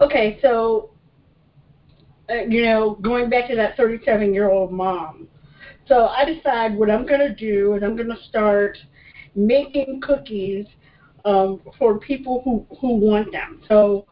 Okay, 0.00 0.38
so 0.40 0.88
uh, 2.30 2.44
you 2.48 2.62
know, 2.62 2.96
going 3.02 3.28
back 3.28 3.46
to 3.50 3.56
that 3.56 3.76
37 3.76 4.32
year 4.32 4.50
old 4.50 4.72
mom. 4.72 5.28
So 5.86 6.06
I 6.06 6.24
decide 6.24 6.74
what 6.74 6.90
I'm 6.90 7.06
going 7.06 7.20
to 7.20 7.34
do 7.34 7.74
is 7.74 7.82
I'm 7.82 7.94
going 7.94 8.08
to 8.08 8.22
start 8.28 8.78
making 9.34 10.00
cookies 10.00 10.64
um, 11.26 11.60
for 11.78 11.98
people 11.98 12.40
who 12.42 12.66
who 12.80 12.96
want 12.96 13.32
them. 13.32 13.60
So 13.68 14.06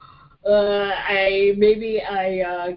uh, 0.47 0.91
I 0.95 1.55
maybe 1.57 2.03
I 2.03 2.41
uh, 2.41 2.69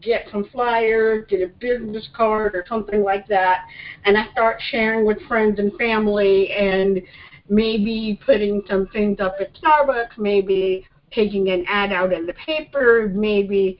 get 0.00 0.26
some 0.30 0.44
flyers, 0.50 1.26
get 1.28 1.42
a 1.42 1.48
business 1.48 2.08
card 2.14 2.54
or 2.54 2.64
something 2.68 3.02
like 3.02 3.26
that, 3.28 3.66
and 4.04 4.16
I 4.16 4.30
start 4.32 4.60
sharing 4.70 5.04
with 5.04 5.20
friends 5.28 5.58
and 5.58 5.72
family 5.76 6.50
and 6.52 7.00
maybe 7.48 8.18
putting 8.24 8.62
some 8.68 8.86
things 8.88 9.20
up 9.20 9.36
at 9.40 9.54
Starbucks, 9.54 10.18
maybe 10.18 10.86
taking 11.12 11.50
an 11.50 11.64
ad 11.68 11.92
out 11.92 12.12
in 12.12 12.26
the 12.26 12.34
paper, 12.34 13.10
maybe 13.14 13.78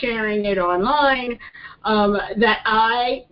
sharing 0.00 0.44
it 0.44 0.58
online, 0.58 1.38
um, 1.84 2.18
that 2.38 2.60
I 2.64 3.26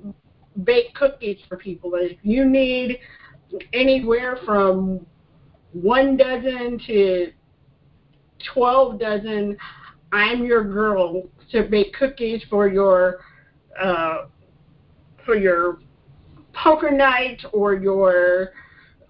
bake 0.65 0.95
cookies 0.95 1.39
for 1.49 1.57
people. 1.57 1.93
If 1.95 2.19
you 2.23 2.45
need 2.45 2.99
anywhere 3.73 4.39
from 4.45 5.05
one 5.73 6.17
dozen 6.17 6.79
to 6.87 7.33
12 8.53 9.01
dozen, 9.01 9.57
I'm 10.13 10.45
your 10.45 10.63
girl 10.63 11.29
to 11.53 11.63
bake 11.63 11.93
cookies 11.95 12.43
for 12.51 12.69
your 12.69 13.21
uh, 13.81 14.27
for 15.25 15.37
your 15.37 15.79
poker 16.53 16.91
night 16.91 17.41
or 17.53 17.75
your 17.75 18.53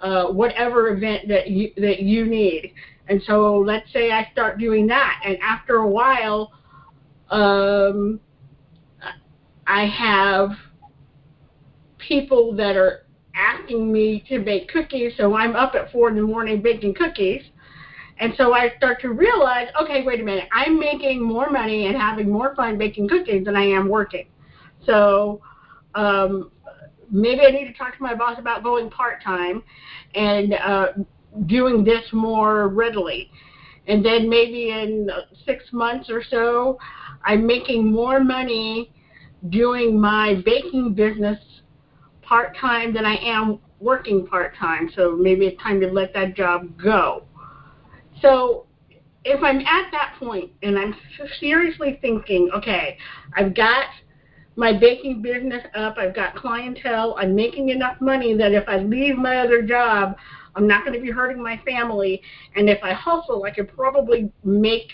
uh, 0.01 0.27
whatever 0.27 0.89
event 0.89 1.29
that 1.29 1.51
you 1.51 1.73
that 1.77 2.01
you 2.01 2.27
need. 2.27 2.75
And 3.09 3.23
so 3.27 3.59
let's 3.59 3.93
say 3.93 4.11
I 4.11 4.29
start 4.33 4.59
doing 4.59 4.87
that, 4.89 5.23
and 5.25 5.37
after 5.43 5.77
a 5.77 5.89
while, 5.89 6.53
um, 7.31 8.21
I 9.67 9.87
have 9.87 10.51
people 11.99 12.55
that 12.57 12.77
are 12.77 13.07
asking 13.35 13.93
me 13.93 14.25
to 14.29 14.41
bake 14.41 14.69
cookies, 14.69 15.13
so 15.17 15.35
I'm 15.35 15.57
up 15.57 15.75
at 15.75 15.91
four 15.91 16.09
in 16.09 16.17
the 16.17 16.23
morning 16.23 16.61
baking 16.63 16.95
cookies. 16.95 17.43
And 18.19 18.35
so 18.37 18.53
I 18.53 18.73
start 18.77 19.01
to 19.01 19.11
realize, 19.11 19.69
okay, 19.81 20.05
wait 20.05 20.21
a 20.21 20.25
minute, 20.25 20.49
I'm 20.53 20.79
making 20.79 21.23
more 21.23 21.51
money 21.51 21.87
and 21.87 21.97
having 21.97 22.31
more 22.31 22.55
fun 22.55 22.79
baking 22.79 23.09
cookies 23.09 23.45
than 23.45 23.57
I 23.57 23.65
am 23.65 23.89
working. 23.89 24.27
So 24.87 25.41
um, 25.95 26.51
maybe 27.11 27.43
I 27.43 27.51
need 27.51 27.67
to 27.67 27.73
talk 27.73 27.97
to 27.97 28.03
my 28.03 28.15
boss 28.15 28.39
about 28.39 28.63
going 28.63 28.91
part 28.91 29.23
time 29.23 29.63
and 30.15 30.55
uh, 30.55 30.87
doing 31.47 31.85
this 31.85 32.05
more 32.13 32.69
readily. 32.69 33.31
And 33.87 34.05
then 34.05 34.29
maybe 34.29 34.71
in 34.71 35.11
six 35.45 35.65
months 35.73 36.09
or 36.09 36.23
so, 36.23 36.79
I'm 37.25 37.47
making 37.47 37.91
more 37.91 38.23
money 38.23 38.93
doing 39.49 40.01
my 40.01 40.41
baking 40.45 40.95
business 40.95 41.39
part 42.23 42.57
time 42.57 42.95
than 42.95 43.05
I 43.05 43.17
am 43.17 43.59
working 43.81 44.27
part 44.27 44.55
time. 44.57 44.91
So 44.95 45.17
maybe 45.17 45.47
it's 45.47 45.61
time 45.61 45.81
to 45.81 45.89
let 45.89 46.15
that 46.15 46.37
job 46.37 46.81
go. 46.81 47.25
So 48.23 48.67
if 49.25 49.43
I'm 49.43 49.61
at 49.61 49.91
that 49.93 50.15
point 50.19 50.51
and 50.63 50.79
I'm 50.79 50.95
seriously 51.39 51.99
thinking, 52.01 52.51
okay, 52.55 52.97
I've 53.37 53.55
got 53.55 53.87
my 54.57 54.73
baking 54.73 55.23
business 55.23 55.65
up, 55.75 55.97
I've 55.99 56.15
got 56.15 56.35
clientele, 56.37 57.17
I'm 57.19 57.35
making 57.35 57.71
enough 57.71 58.01
money 58.01 58.37
that 58.37 58.53
if 58.53 58.69
I 58.69 58.79
leave 58.79 59.17
my 59.17 59.39
other 59.39 59.63
job, 59.63 60.17
I'm 60.55 60.67
not 60.67 60.85
going 60.85 60.95
to 60.99 61.05
be 61.05 61.11
hurting 61.11 61.43
my 61.43 61.61
family. 61.65 62.23
And 62.57 62.69
if 62.69 62.79
I 62.83 62.93
hustle, 62.93 63.45
I 63.45 63.51
could 63.51 63.75
probably 63.75 64.31
make 64.45 64.93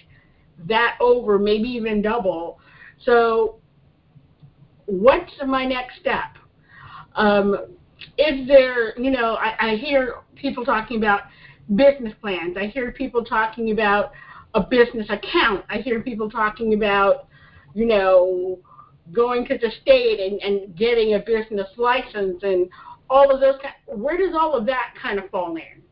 that 0.66 0.96
over, 1.00 1.38
maybe 1.38 1.68
even 1.68 2.02
double. 2.02 2.60
So, 3.04 3.60
what's 4.86 5.32
my 5.46 5.64
next 5.64 6.00
step? 6.00 6.36
Um, 7.14 7.56
is 8.16 8.46
there, 8.46 8.98
you 8.98 9.10
know, 9.10 9.34
I, 9.34 9.72
I 9.72 9.76
hear 9.76 10.16
people 10.36 10.64
talking 10.64 10.98
about 10.98 11.22
business 11.74 12.14
plans. 12.20 12.56
I 12.58 12.66
hear 12.66 12.92
people 12.92 13.24
talking 13.24 13.70
about 13.70 14.12
a 14.54 14.60
business 14.60 15.06
account. 15.10 15.64
I 15.68 15.78
hear 15.78 16.00
people 16.00 16.30
talking 16.30 16.74
about, 16.74 17.28
you 17.74 17.86
know, 17.86 18.58
going 19.12 19.46
to 19.46 19.58
the 19.58 19.70
state 19.82 20.20
and, 20.20 20.40
and 20.40 20.76
getting 20.76 21.14
a 21.14 21.18
business 21.18 21.68
license 21.76 22.42
and 22.42 22.68
all 23.10 23.30
of 23.30 23.40
those. 23.40 23.56
Where 23.86 24.16
does 24.16 24.34
all 24.34 24.54
of 24.54 24.66
that 24.66 24.94
kind 25.00 25.18
of 25.18 25.30
fall 25.30 25.56
in? 25.56 25.82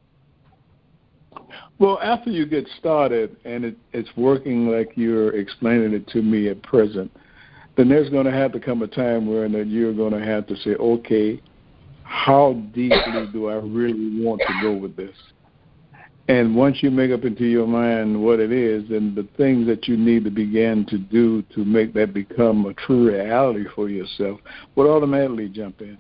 Well, 1.79 1.99
after 2.03 2.31
you 2.31 2.47
get 2.47 2.67
started 2.79 3.37
and 3.45 3.65
it, 3.65 3.77
it's 3.93 4.09
working 4.17 4.69
like 4.69 4.93
you're 4.95 5.37
explaining 5.37 5.93
it 5.93 6.09
to 6.09 6.23
me 6.23 6.49
at 6.49 6.63
present, 6.63 7.15
then 7.77 7.91
there's 7.91 8.09
going 8.09 8.25
to 8.25 8.33
have 8.33 8.53
to 8.53 8.61
come 8.61 8.81
a 8.83 8.87
time 8.87 9.27
where 9.27 9.47
that 9.49 9.67
you're 9.67 9.93
going 9.93 10.13
to 10.13 10.25
have 10.25 10.47
to 10.47 10.57
say, 10.57 10.71
okay, 10.77 11.43
how 12.05 12.55
deeply 12.75 13.29
do 13.33 13.49
I 13.49 13.55
really 13.55 14.23
want 14.25 14.41
to 14.41 14.55
go 14.63 14.73
with 14.73 14.97
this? 14.97 15.15
And 16.29 16.57
once 16.57 16.83
you 16.83 16.91
make 16.91 17.13
up 17.13 17.25
into 17.25 17.45
your 17.45 17.69
mind 17.69 18.21
what 18.21 18.41
it 18.41 18.51
is 18.51 18.91
and 18.91 19.15
the 19.15 19.29
things 19.37 19.67
that 19.69 19.87
you 19.87 19.97
need 19.97 20.25
to 20.25 20.31
begin 20.31 20.85
to 20.87 20.99
do 20.99 21.43
to 21.55 21.65
make 21.65 21.95
that 21.95 22.13
become 22.13 22.67
a 22.67 22.75
true 22.75 23.09
reality 23.09 23.65
for 23.75 23.89
yourself, 23.89 24.41
would 24.75 24.89
automatically 24.89 25.49
jump 25.49 25.81
in. 25.81 25.97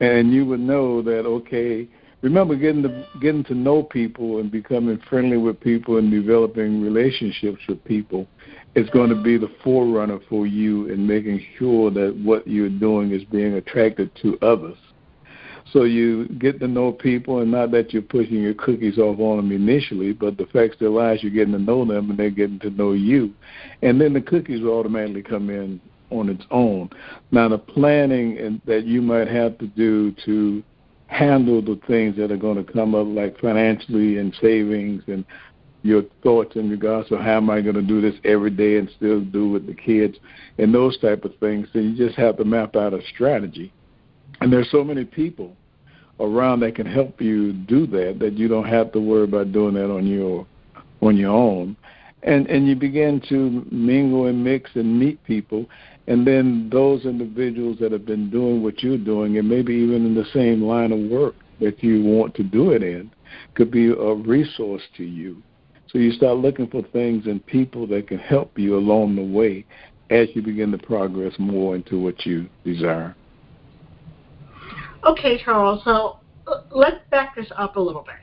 And 0.00 0.32
you 0.32 0.46
would 0.46 0.60
know 0.60 1.02
that 1.02 1.26
okay, 1.26 1.86
remember 2.22 2.56
getting 2.56 2.82
to 2.82 3.06
getting 3.20 3.44
to 3.44 3.54
know 3.54 3.82
people 3.82 4.38
and 4.38 4.50
becoming 4.50 5.00
friendly 5.08 5.36
with 5.36 5.60
people 5.60 5.98
and 5.98 6.10
developing 6.10 6.80
relationships 6.80 7.60
with 7.68 7.82
people 7.84 8.26
is 8.74 8.88
going 8.90 9.10
to 9.10 9.22
be 9.22 9.36
the 9.38 9.50
forerunner 9.62 10.18
for 10.28 10.46
you 10.46 10.86
in 10.86 11.06
making 11.06 11.42
sure 11.58 11.90
that 11.90 12.14
what 12.22 12.46
you're 12.46 12.68
doing 12.68 13.10
is 13.10 13.24
being 13.24 13.54
attracted 13.54 14.10
to 14.22 14.38
others. 14.42 14.76
So 15.72 15.82
you 15.82 16.28
get 16.28 16.60
to 16.60 16.68
know 16.68 16.92
people, 16.92 17.40
and 17.40 17.50
not 17.50 17.72
that 17.72 17.92
you're 17.92 18.02
pushing 18.02 18.40
your 18.40 18.54
cookies 18.54 18.98
off 18.98 19.18
on 19.18 19.36
them 19.36 19.52
initially, 19.52 20.12
but 20.12 20.36
the 20.36 20.46
fact 20.46 20.76
still 20.76 20.92
lies 20.92 21.22
you're 21.22 21.32
getting 21.32 21.52
to 21.54 21.58
know 21.58 21.84
them, 21.84 22.10
and 22.10 22.18
they're 22.18 22.30
getting 22.30 22.60
to 22.60 22.70
know 22.70 22.92
you, 22.92 23.34
and 23.82 24.00
then 24.00 24.12
the 24.12 24.20
cookies 24.20 24.60
will 24.62 24.78
automatically 24.78 25.22
come 25.22 25.50
in 25.50 25.80
on 26.10 26.28
its 26.28 26.44
own. 26.52 26.88
Now 27.32 27.48
the 27.48 27.58
planning 27.58 28.60
that 28.64 28.84
you 28.84 29.02
might 29.02 29.28
have 29.28 29.58
to 29.58 29.66
do 29.66 30.14
to 30.24 30.62
handle 31.08 31.60
the 31.60 31.80
things 31.86 32.16
that 32.16 32.30
are 32.30 32.36
going 32.36 32.64
to 32.64 32.72
come 32.72 32.94
up, 32.94 33.06
like 33.08 33.38
financially 33.40 34.18
and 34.18 34.36
savings 34.40 35.02
and 35.08 35.24
your 35.82 36.02
thoughts 36.22 36.56
in 36.56 36.68
regards 36.68 37.08
to 37.08 37.16
how 37.16 37.36
am 37.36 37.50
I 37.50 37.60
going 37.60 37.76
to 37.76 37.82
do 37.82 38.00
this 38.00 38.14
every 38.24 38.50
day 38.50 38.76
and 38.76 38.90
still 38.96 39.20
do 39.20 39.48
with 39.48 39.66
the 39.66 39.74
kids 39.74 40.16
and 40.58 40.74
those 40.74 40.98
type 40.98 41.24
of 41.24 41.36
things. 41.38 41.68
So 41.72 41.78
you 41.78 41.96
just 41.96 42.16
have 42.18 42.36
to 42.38 42.44
map 42.44 42.74
out 42.76 42.94
a 42.94 43.00
strategy. 43.14 43.72
And 44.40 44.52
there's 44.52 44.70
so 44.70 44.84
many 44.84 45.04
people 45.04 45.56
around 46.20 46.60
that 46.60 46.74
can 46.74 46.86
help 46.86 47.20
you 47.20 47.52
do 47.52 47.86
that 47.88 48.18
that 48.20 48.34
you 48.34 48.48
don't 48.48 48.68
have 48.68 48.92
to 48.92 49.00
worry 49.00 49.24
about 49.24 49.52
doing 49.52 49.74
that 49.74 49.90
on 49.90 50.06
your 50.06 50.46
on 51.02 51.16
your 51.16 51.32
own. 51.32 51.76
And 52.22 52.46
and 52.48 52.66
you 52.66 52.74
begin 52.74 53.20
to 53.28 53.66
mingle 53.70 54.26
and 54.26 54.42
mix 54.42 54.70
and 54.74 54.98
meet 54.98 55.22
people 55.24 55.66
and 56.08 56.26
then 56.26 56.68
those 56.70 57.04
individuals 57.04 57.78
that 57.80 57.92
have 57.92 58.06
been 58.06 58.30
doing 58.30 58.62
what 58.62 58.82
you're 58.82 58.98
doing 58.98 59.38
and 59.38 59.48
maybe 59.48 59.74
even 59.74 60.06
in 60.06 60.14
the 60.14 60.26
same 60.32 60.62
line 60.62 60.92
of 60.92 61.10
work 61.10 61.34
that 61.60 61.82
you 61.82 62.02
want 62.02 62.34
to 62.34 62.42
do 62.42 62.70
it 62.70 62.82
in 62.82 63.10
could 63.54 63.70
be 63.70 63.88
a 63.88 64.14
resource 64.14 64.82
to 64.96 65.04
you. 65.04 65.42
So 65.88 65.98
you 65.98 66.12
start 66.12 66.38
looking 66.38 66.68
for 66.68 66.82
things 66.82 67.26
and 67.26 67.44
people 67.44 67.86
that 67.88 68.08
can 68.08 68.18
help 68.18 68.58
you 68.58 68.76
along 68.76 69.16
the 69.16 69.22
way 69.22 69.64
as 70.10 70.28
you 70.34 70.42
begin 70.42 70.70
to 70.72 70.78
progress 70.78 71.32
more 71.38 71.74
into 71.74 72.00
what 72.00 72.24
you 72.24 72.48
desire. 72.64 73.16
Okay, 75.06 75.40
Charles. 75.42 75.82
So 75.84 76.18
let's 76.72 76.96
back 77.10 77.36
this 77.36 77.46
up 77.56 77.76
a 77.76 77.80
little 77.80 78.02
bit. 78.02 78.14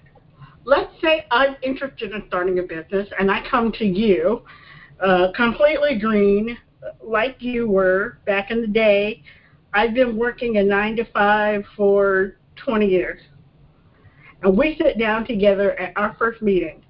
Let's 0.65 0.91
say 1.01 1.25
I'm 1.31 1.55
interested 1.61 2.11
in 2.11 2.23
starting 2.27 2.59
a 2.59 2.63
business 2.63 3.07
and 3.17 3.31
I 3.31 3.41
come 3.49 3.71
to 3.73 3.85
you 3.85 4.41
uh, 5.01 5.31
completely 5.35 5.97
green, 5.99 6.57
like 7.01 7.37
you 7.39 7.69
were 7.69 8.19
back 8.25 8.51
in 8.51 8.61
the 8.61 8.67
day. 8.67 9.23
I've 9.73 9.93
been 9.93 10.17
working 10.17 10.57
a 10.57 10.63
nine 10.63 10.95
to 10.97 11.05
five 11.11 11.63
for 11.75 12.37
20 12.57 12.85
years. 12.85 13.21
And 14.41 14.57
we 14.57 14.77
sit 14.77 14.99
down 14.99 15.25
together 15.25 15.79
at 15.79 15.93
our 15.95 16.15
first 16.19 16.41
meeting. 16.41 16.83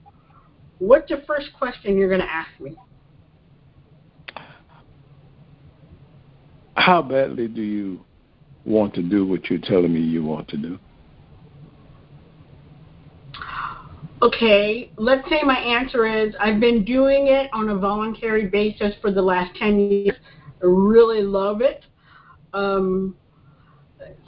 What's 0.80 1.10
the 1.10 1.24
first 1.28 1.54
question 1.58 1.98
you're 1.98 2.10
going 2.10 2.22
to 2.22 2.32
ask 2.32 2.50
me? 2.60 2.76
How 6.76 7.04
badly 7.04 7.48
do 7.48 7.62
you 7.62 8.04
want 8.66 8.94
to 8.96 9.02
do 9.02 9.26
what 9.26 9.50
you're 9.50 9.60
telling 9.60 9.94
me 9.94 10.00
you 10.00 10.24
want 10.24 10.48
to 10.50 10.58
do? 10.58 10.80
Okay, 14.22 14.90
let's 14.98 15.28
say 15.30 15.42
my 15.44 15.58
answer 15.58 16.06
is 16.06 16.34
I've 16.40 16.62
been 16.62 16.86
doing 16.86 17.28
it 17.28 17.50
on 17.52 17.70
a 17.70 17.76
voluntary 17.76 18.48
basis 18.48 18.94
for 19.02 19.12
the 19.12 19.22
last 19.22 19.54
10 19.58 19.80
years. 19.80 20.16
I 20.62 20.66
really 20.66 21.22
love 21.22 21.62
it. 21.62 21.84
Um, 22.54 23.18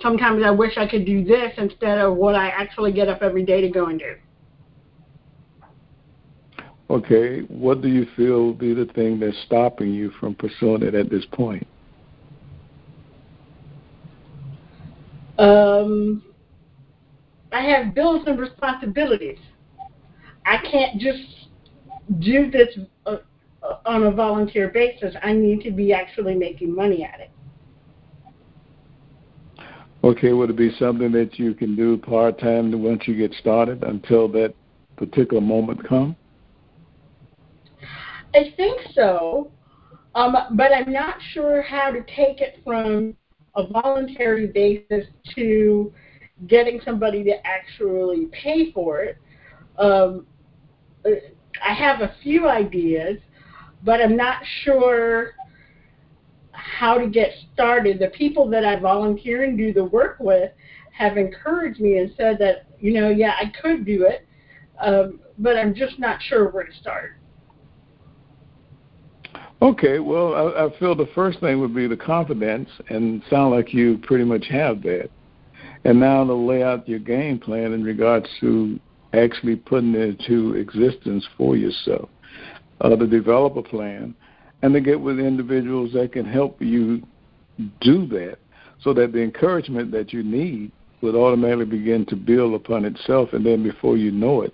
sometimes 0.02 0.44
I 0.44 0.52
wish 0.52 0.74
I 0.78 0.86
could 0.86 1.06
do 1.06 1.24
this 1.24 1.54
instead 1.58 1.98
of 1.98 2.16
what 2.16 2.36
I 2.36 2.50
actually 2.50 2.92
get 2.92 3.08
up 3.08 3.22
every 3.22 3.46
day 3.46 3.62
to 3.62 3.70
go 3.70 3.86
and 3.86 3.98
do. 3.98 4.16
Okay, 6.90 7.40
what 7.44 7.82
do 7.82 7.88
you 7.88 8.06
feel 8.16 8.54
be 8.54 8.74
the 8.74 8.86
thing 8.94 9.20
that's 9.20 9.42
stopping 9.46 9.94
you 9.94 10.12
from 10.20 10.36
pursuing 10.36 10.84
it 10.84 10.94
at 10.94 11.10
this 11.10 11.26
point? 11.32 11.66
Um, 15.38 16.24
I 17.52 17.62
have 17.62 17.94
bills 17.94 18.24
and 18.28 18.40
responsibilities. 18.40 19.40
I 20.46 20.58
can't 20.70 21.00
just 21.00 21.50
do 22.20 22.52
this 22.52 22.78
uh, 23.06 23.18
uh, 23.64 23.78
on 23.86 24.04
a 24.04 24.12
volunteer 24.12 24.70
basis. 24.70 25.16
I 25.24 25.34
need 25.34 25.62
to 25.64 25.72
be 25.72 25.92
actually 25.92 26.36
making 26.36 26.74
money 26.74 27.04
at 27.04 27.20
it. 27.20 27.32
Okay, 30.04 30.34
would 30.34 30.52
it 30.52 30.56
be 30.56 30.72
something 30.78 31.12
that 31.14 31.40
you 31.40 31.56
can 31.56 31.76
do 31.76 31.98
part 31.98 32.40
time 32.40 32.72
once 32.84 33.08
you 33.08 33.16
get 33.16 33.34
started 33.34 33.84
until 33.84 34.28
that 34.30 34.54
particular 34.98 35.42
moment 35.42 35.88
comes? 35.88 36.16
I 38.36 38.54
think 38.56 38.82
so, 38.94 39.52
um, 40.14 40.36
but 40.52 40.72
I'm 40.72 40.92
not 40.92 41.16
sure 41.34 41.62
how 41.62 41.90
to 41.90 42.02
take 42.02 42.42
it 42.42 42.60
from 42.64 43.16
a 43.56 43.68
voluntary 43.68 44.48
basis 44.48 45.06
to 45.36 45.94
getting 46.48 46.82
somebody 46.84 47.24
to 47.24 47.34
actually 47.46 48.28
pay 48.28 48.72
for 48.72 49.02
it. 49.02 49.18
Um, 49.78 50.28
I 51.06 51.74
have 51.74 52.02
a 52.02 52.14
few 52.22 52.50
ideas, 52.50 53.18
but 53.84 54.02
I'm 54.02 54.18
not 54.18 54.42
sure 54.64 55.32
how 56.52 56.98
to 56.98 57.08
get 57.08 57.32
started. 57.54 58.00
The 58.00 58.10
people 58.10 58.50
that 58.50 58.66
I 58.66 58.78
volunteer 58.78 59.44
and 59.44 59.58
do 59.58 59.72
the 59.72 59.86
work 59.86 60.18
with 60.20 60.52
have 60.92 61.18
encouraged 61.18 61.80
me 61.80 61.98
and 61.98 62.12
said 62.18 62.38
that, 62.40 62.66
you 62.80 62.94
know, 62.94 63.10
yeah, 63.10 63.34
I 63.40 63.52
could 63.62 63.86
do 63.86 64.06
it, 64.06 64.28
um, 64.80 65.20
but 65.38 65.58
I'm 65.58 65.74
just 65.74 66.00
not 66.00 66.22
sure 66.22 66.50
where 66.50 66.64
to 66.64 66.74
start. 66.74 67.18
Okay, 69.66 69.98
well, 69.98 70.36
I, 70.36 70.66
I 70.66 70.78
feel 70.78 70.94
the 70.94 71.10
first 71.16 71.40
thing 71.40 71.60
would 71.60 71.74
be 71.74 71.88
the 71.88 71.98
confidence, 71.98 72.70
and 72.90 73.24
sound 73.32 73.56
like 73.56 73.74
you 73.74 73.98
pretty 74.04 74.24
much 74.24 74.46
have 74.52 74.84
that. 74.84 75.10
And 75.86 76.00
now 76.00 76.24
to 76.24 76.36
lay 76.36 76.62
out 76.62 76.88
your 76.88 77.00
game 77.00 77.40
plan 77.40 77.74
in 77.74 77.84
regards 77.84 78.28
to 78.42 78.80
actually 79.14 79.56
putting 79.56 79.96
it 79.96 80.20
into 80.20 80.54
existence 80.54 81.28
for 81.36 81.58
yourself. 81.58 82.10
Uh, 82.80 82.96
to 82.96 83.08
develop 83.08 83.56
a 83.56 83.64
plan 83.64 84.14
and 84.62 84.74
to 84.74 84.82
get 84.82 85.00
with 85.00 85.18
individuals 85.20 85.94
that 85.94 86.12
can 86.12 86.26
help 86.26 86.62
you 86.62 87.02
do 87.82 88.06
that 88.06 88.38
so 88.82 88.94
that 88.94 89.14
the 89.14 89.22
encouragement 89.22 89.92
that 89.92 90.12
you 90.12 90.22
need 90.22 90.72
would 91.02 91.16
automatically 91.16 91.66
begin 91.66 92.06
to 92.06 92.16
build 92.16 92.54
upon 92.54 92.84
itself 92.84 93.30
and 93.32 93.46
then 93.46 93.64
before 93.64 93.96
you 93.96 94.12
know 94.12 94.42
it 94.42 94.54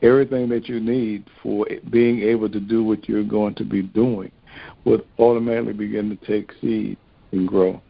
everything 0.00 0.48
that 0.48 0.68
you 0.68 0.78
need 0.78 1.24
for 1.42 1.66
being 1.90 2.20
able 2.20 2.48
to 2.48 2.60
do 2.60 2.84
what 2.84 3.08
you're 3.08 3.24
going 3.24 3.54
to 3.54 3.64
be 3.64 3.82
doing 3.82 4.30
would 4.86 5.04
automatically 5.18 5.74
begin 5.74 6.08
to 6.08 6.26
take 6.26 6.52
seed 6.60 6.96
and 7.32 7.46
grow 7.46 7.80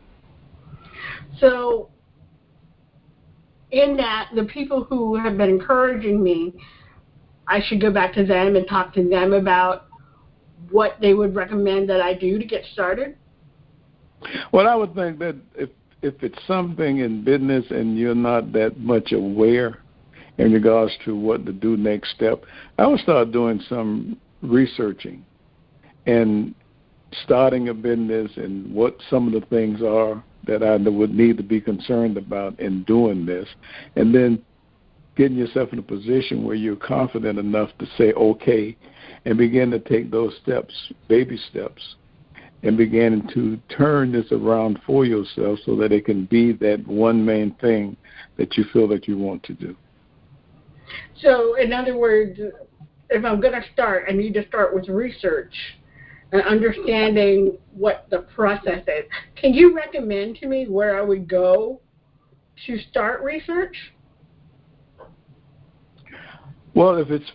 so 1.38 1.90
in 3.70 3.96
that 3.96 4.30
the 4.34 4.44
people 4.44 4.84
who 4.84 5.16
have 5.16 5.36
been 5.36 5.50
encouraging 5.50 6.22
me, 6.22 6.54
I 7.46 7.60
should 7.62 7.80
go 7.80 7.92
back 7.92 8.14
to 8.14 8.24
them 8.24 8.56
and 8.56 8.66
talk 8.66 8.94
to 8.94 9.08
them 9.08 9.32
about 9.32 9.86
what 10.70 10.96
they 11.00 11.14
would 11.14 11.34
recommend 11.34 11.88
that 11.90 12.00
I 12.00 12.14
do 12.14 12.38
to 12.38 12.44
get 12.44 12.64
started? 12.72 13.16
Well, 14.52 14.66
I 14.66 14.74
would 14.74 14.94
think 14.94 15.18
that 15.18 15.36
if 15.54 15.70
if 16.02 16.22
it's 16.22 16.38
something 16.46 16.98
in 16.98 17.24
business 17.24 17.64
and 17.70 17.98
you're 17.98 18.14
not 18.14 18.52
that 18.52 18.78
much 18.78 19.12
aware 19.12 19.78
in 20.38 20.52
regards 20.52 20.92
to 21.04 21.16
what 21.16 21.46
to 21.46 21.52
do 21.52 21.76
next 21.76 22.10
step, 22.10 22.44
I 22.78 22.86
would 22.86 23.00
start 23.00 23.32
doing 23.32 23.60
some 23.68 24.20
researching 24.42 25.24
and 26.06 26.54
starting 27.24 27.68
a 27.68 27.74
business 27.74 28.30
and 28.36 28.72
what 28.72 28.96
some 29.10 29.26
of 29.26 29.32
the 29.32 29.46
things 29.48 29.82
are 29.82 30.22
that 30.46 30.62
I 30.62 30.76
would 30.76 31.14
need 31.14 31.36
to 31.38 31.42
be 31.42 31.60
concerned 31.60 32.16
about 32.16 32.58
in 32.60 32.84
doing 32.84 33.26
this, 33.26 33.48
and 33.96 34.14
then 34.14 34.42
getting 35.16 35.36
yourself 35.36 35.72
in 35.72 35.78
a 35.78 35.82
position 35.82 36.44
where 36.44 36.54
you're 36.54 36.76
confident 36.76 37.38
enough 37.38 37.70
to 37.78 37.86
say 37.98 38.12
okay 38.12 38.76
and 39.24 39.38
begin 39.38 39.70
to 39.70 39.78
take 39.78 40.10
those 40.10 40.36
steps, 40.42 40.72
baby 41.08 41.38
steps, 41.50 41.96
and 42.62 42.76
begin 42.76 43.28
to 43.32 43.58
turn 43.74 44.12
this 44.12 44.30
around 44.30 44.78
for 44.86 45.04
yourself 45.04 45.58
so 45.64 45.76
that 45.76 45.92
it 45.92 46.04
can 46.04 46.26
be 46.26 46.52
that 46.52 46.86
one 46.86 47.24
main 47.24 47.54
thing 47.60 47.96
that 48.36 48.56
you 48.56 48.64
feel 48.72 48.86
that 48.88 49.08
you 49.08 49.16
want 49.16 49.42
to 49.42 49.54
do. 49.54 49.74
So, 51.20 51.56
in 51.56 51.72
other 51.72 51.96
words, 51.96 52.38
if 53.10 53.24
I'm 53.24 53.40
going 53.40 53.60
to 53.60 53.64
start, 53.72 54.04
I 54.08 54.12
need 54.12 54.34
to 54.34 54.46
start 54.46 54.74
with 54.74 54.88
research 54.88 55.54
and 56.36 56.46
understanding 56.46 57.56
what 57.72 58.06
the 58.10 58.20
process 58.34 58.82
is. 58.86 59.04
Can 59.36 59.54
you 59.54 59.74
recommend 59.74 60.36
to 60.36 60.46
me 60.46 60.66
where 60.66 60.98
I 60.98 61.02
would 61.02 61.28
go 61.28 61.80
to 62.66 62.78
start 62.90 63.22
research? 63.22 63.76
Well, 66.74 66.96
if 66.96 67.10
it's 67.10 67.30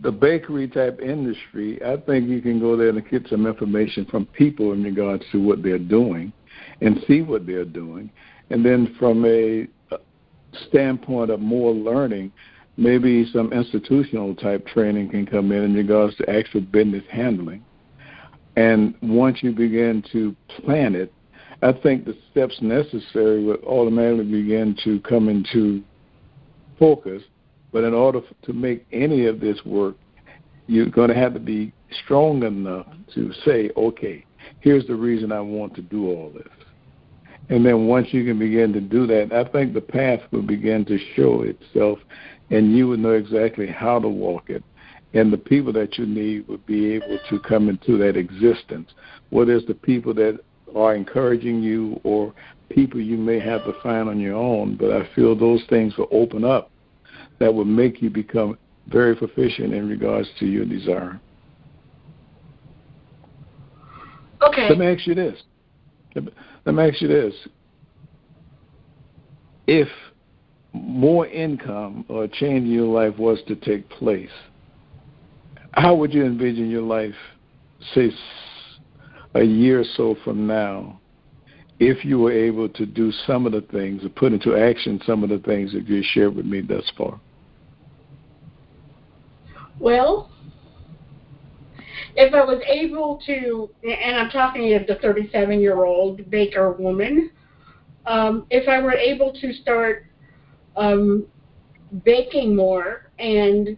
the 0.00 0.10
bakery 0.10 0.66
type 0.68 1.00
industry, 1.00 1.80
I 1.84 1.96
think 1.98 2.28
you 2.28 2.42
can 2.42 2.58
go 2.58 2.76
there 2.76 2.88
and 2.88 3.08
get 3.08 3.28
some 3.28 3.46
information 3.46 4.06
from 4.06 4.26
people 4.26 4.72
in 4.72 4.82
regards 4.82 5.24
to 5.32 5.40
what 5.40 5.62
they're 5.62 5.78
doing 5.78 6.32
and 6.80 6.98
see 7.06 7.22
what 7.22 7.46
they're 7.46 7.64
doing. 7.64 8.10
And 8.50 8.64
then 8.64 8.96
from 8.98 9.24
a 9.24 9.68
uh, 9.92 9.98
standpoint 10.68 11.30
of 11.30 11.38
more 11.38 11.72
learning, 11.72 12.32
maybe 12.76 13.30
some 13.32 13.52
institutional 13.52 14.34
type 14.34 14.66
training 14.66 15.10
can 15.10 15.26
come 15.26 15.52
in 15.52 15.62
in 15.62 15.74
regards 15.74 16.16
to 16.16 16.28
actual 16.28 16.60
business 16.60 17.04
handling 17.10 17.64
and 18.56 18.94
once 19.02 19.42
you 19.42 19.52
begin 19.52 20.04
to 20.12 20.34
plan 20.64 20.94
it, 20.94 21.12
I 21.62 21.72
think 21.72 22.04
the 22.04 22.16
steps 22.30 22.58
necessary 22.60 23.42
will 23.42 23.58
automatically 23.66 24.42
begin 24.42 24.76
to 24.84 25.00
come 25.00 25.28
into 25.28 25.82
focus. 26.78 27.22
But 27.72 27.84
in 27.84 27.94
order 27.94 28.20
to 28.42 28.52
make 28.52 28.86
any 28.92 29.26
of 29.26 29.40
this 29.40 29.58
work, 29.64 29.96
you're 30.66 30.86
going 30.86 31.08
to 31.08 31.16
have 31.16 31.34
to 31.34 31.40
be 31.40 31.72
strong 32.04 32.42
enough 32.42 32.86
to 33.14 33.32
say, 33.44 33.70
okay, 33.76 34.24
here's 34.60 34.86
the 34.86 34.94
reason 34.94 35.32
I 35.32 35.40
want 35.40 35.74
to 35.76 35.82
do 35.82 36.08
all 36.08 36.30
this. 36.34 36.48
And 37.50 37.66
then 37.66 37.86
once 37.86 38.08
you 38.12 38.24
can 38.24 38.38
begin 38.38 38.72
to 38.72 38.80
do 38.80 39.06
that, 39.06 39.32
I 39.32 39.50
think 39.50 39.74
the 39.74 39.80
path 39.80 40.20
will 40.30 40.42
begin 40.42 40.84
to 40.86 40.98
show 41.14 41.42
itself, 41.42 41.98
and 42.50 42.74
you 42.76 42.88
will 42.88 42.96
know 42.96 43.12
exactly 43.12 43.66
how 43.66 43.98
to 43.98 44.08
walk 44.08 44.48
it 44.48 44.62
and 45.14 45.32
the 45.32 45.38
people 45.38 45.72
that 45.72 45.96
you 45.96 46.06
need 46.06 46.46
would 46.48 46.66
be 46.66 46.92
able 46.92 47.18
to 47.30 47.38
come 47.40 47.68
into 47.68 47.96
that 47.98 48.16
existence. 48.16 48.90
Whether 49.30 49.54
it's 49.54 49.66
the 49.66 49.74
people 49.74 50.12
that 50.14 50.40
are 50.74 50.94
encouraging 50.94 51.62
you 51.62 52.00
or 52.02 52.34
people 52.68 53.00
you 53.00 53.16
may 53.16 53.38
have 53.38 53.64
to 53.64 53.72
find 53.80 54.08
on 54.08 54.18
your 54.18 54.34
own, 54.34 54.76
but 54.76 54.90
I 54.90 55.08
feel 55.14 55.36
those 55.36 55.62
things 55.70 55.96
will 55.96 56.08
open 56.10 56.44
up 56.44 56.70
that 57.38 57.54
will 57.54 57.64
make 57.64 58.02
you 58.02 58.10
become 58.10 58.58
very 58.88 59.14
proficient 59.14 59.72
in 59.72 59.88
regards 59.88 60.28
to 60.40 60.46
your 60.46 60.64
desire. 60.64 61.20
Okay. 64.42 64.68
Let 64.68 64.78
me 64.78 64.86
ask 64.86 65.06
you 65.06 65.14
this. 65.14 65.40
Let 66.14 66.74
me 66.74 66.88
ask 66.88 67.00
you 67.00 67.08
this. 67.08 67.34
If 69.66 69.88
more 70.72 71.26
income 71.28 72.04
or 72.08 72.26
change 72.26 72.64
in 72.64 72.72
your 72.72 72.86
life 72.86 73.16
was 73.16 73.38
to 73.46 73.54
take 73.54 73.88
place, 73.88 74.28
how 75.84 75.94
would 75.94 76.14
you 76.14 76.24
envision 76.24 76.70
your 76.70 76.80
life, 76.80 77.14
say, 77.94 78.10
a 79.34 79.42
year 79.42 79.80
or 79.80 79.84
so 79.96 80.16
from 80.24 80.46
now, 80.46 80.98
if 81.78 82.06
you 82.06 82.18
were 82.18 82.32
able 82.32 82.70
to 82.70 82.86
do 82.86 83.12
some 83.26 83.44
of 83.44 83.52
the 83.52 83.60
things 83.60 84.02
or 84.02 84.08
put 84.08 84.32
into 84.32 84.56
action 84.56 84.98
some 85.04 85.22
of 85.22 85.28
the 85.28 85.38
things 85.40 85.74
that 85.74 85.86
you 85.86 86.02
shared 86.02 86.34
with 86.34 86.46
me 86.46 86.62
thus 86.62 86.90
far? 86.96 87.20
Well, 89.78 90.30
if 92.16 92.32
I 92.32 92.42
was 92.42 92.62
able 92.66 93.20
to, 93.26 93.68
and 93.82 94.16
I'm 94.16 94.30
talking 94.30 94.72
as 94.72 94.86
the 94.86 94.94
37 94.94 95.60
year 95.60 95.84
old 95.84 96.30
baker 96.30 96.72
woman, 96.72 97.30
um, 98.06 98.46
if 98.48 98.70
I 98.70 98.80
were 98.80 98.94
able 98.94 99.34
to 99.38 99.52
start 99.52 100.06
um, 100.76 101.26
baking 102.06 102.56
more 102.56 103.10
and 103.18 103.76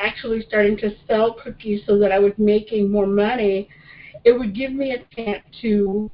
actually 0.00 0.42
starting 0.46 0.76
to 0.78 0.90
sell 1.06 1.34
cookies 1.34 1.82
so 1.86 1.98
that 1.98 2.12
I 2.12 2.18
was 2.18 2.32
making 2.38 2.90
more 2.90 3.06
money, 3.06 3.68
it 4.24 4.32
would 4.32 4.54
give 4.54 4.72
me 4.72 4.92
a 4.92 5.14
chance 5.14 5.44
to 5.62 6.10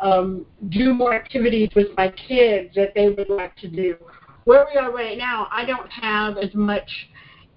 um, 0.00 0.46
do 0.68 0.92
more 0.92 1.14
activities 1.14 1.70
with 1.74 1.88
my 1.96 2.08
kids 2.08 2.74
that 2.74 2.94
they 2.94 3.10
would 3.10 3.28
like 3.28 3.56
to 3.56 3.68
do. 3.68 3.96
Where 4.44 4.66
we 4.72 4.78
are 4.78 4.92
right 4.92 5.16
now, 5.16 5.48
I 5.50 5.64
don't 5.64 5.90
have 5.90 6.36
as 6.36 6.54
much 6.54 6.90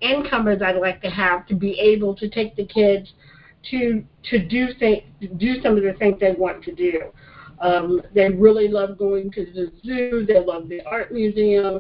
income 0.01 0.47
as 0.47 0.61
I'd 0.61 0.77
like 0.77 1.01
to 1.01 1.09
have 1.09 1.45
to 1.47 1.55
be 1.55 1.79
able 1.79 2.15
to 2.15 2.29
take 2.29 2.55
the 2.55 2.65
kids 2.65 3.11
to 3.71 4.03
to 4.29 4.39
do 4.39 4.73
th- 4.75 5.03
do 5.37 5.61
some 5.61 5.75
of 5.75 5.83
the 5.83 5.93
things 5.93 6.19
they 6.19 6.33
want 6.33 6.63
to 6.63 6.73
do. 6.73 7.11
Um, 7.59 8.01
they 8.13 8.29
really 8.29 8.67
love 8.67 8.97
going 8.97 9.31
to 9.31 9.45
the 9.45 9.71
zoo. 9.83 10.25
They 10.27 10.39
love 10.39 10.69
the 10.69 10.81
art 10.85 11.11
museum. 11.11 11.79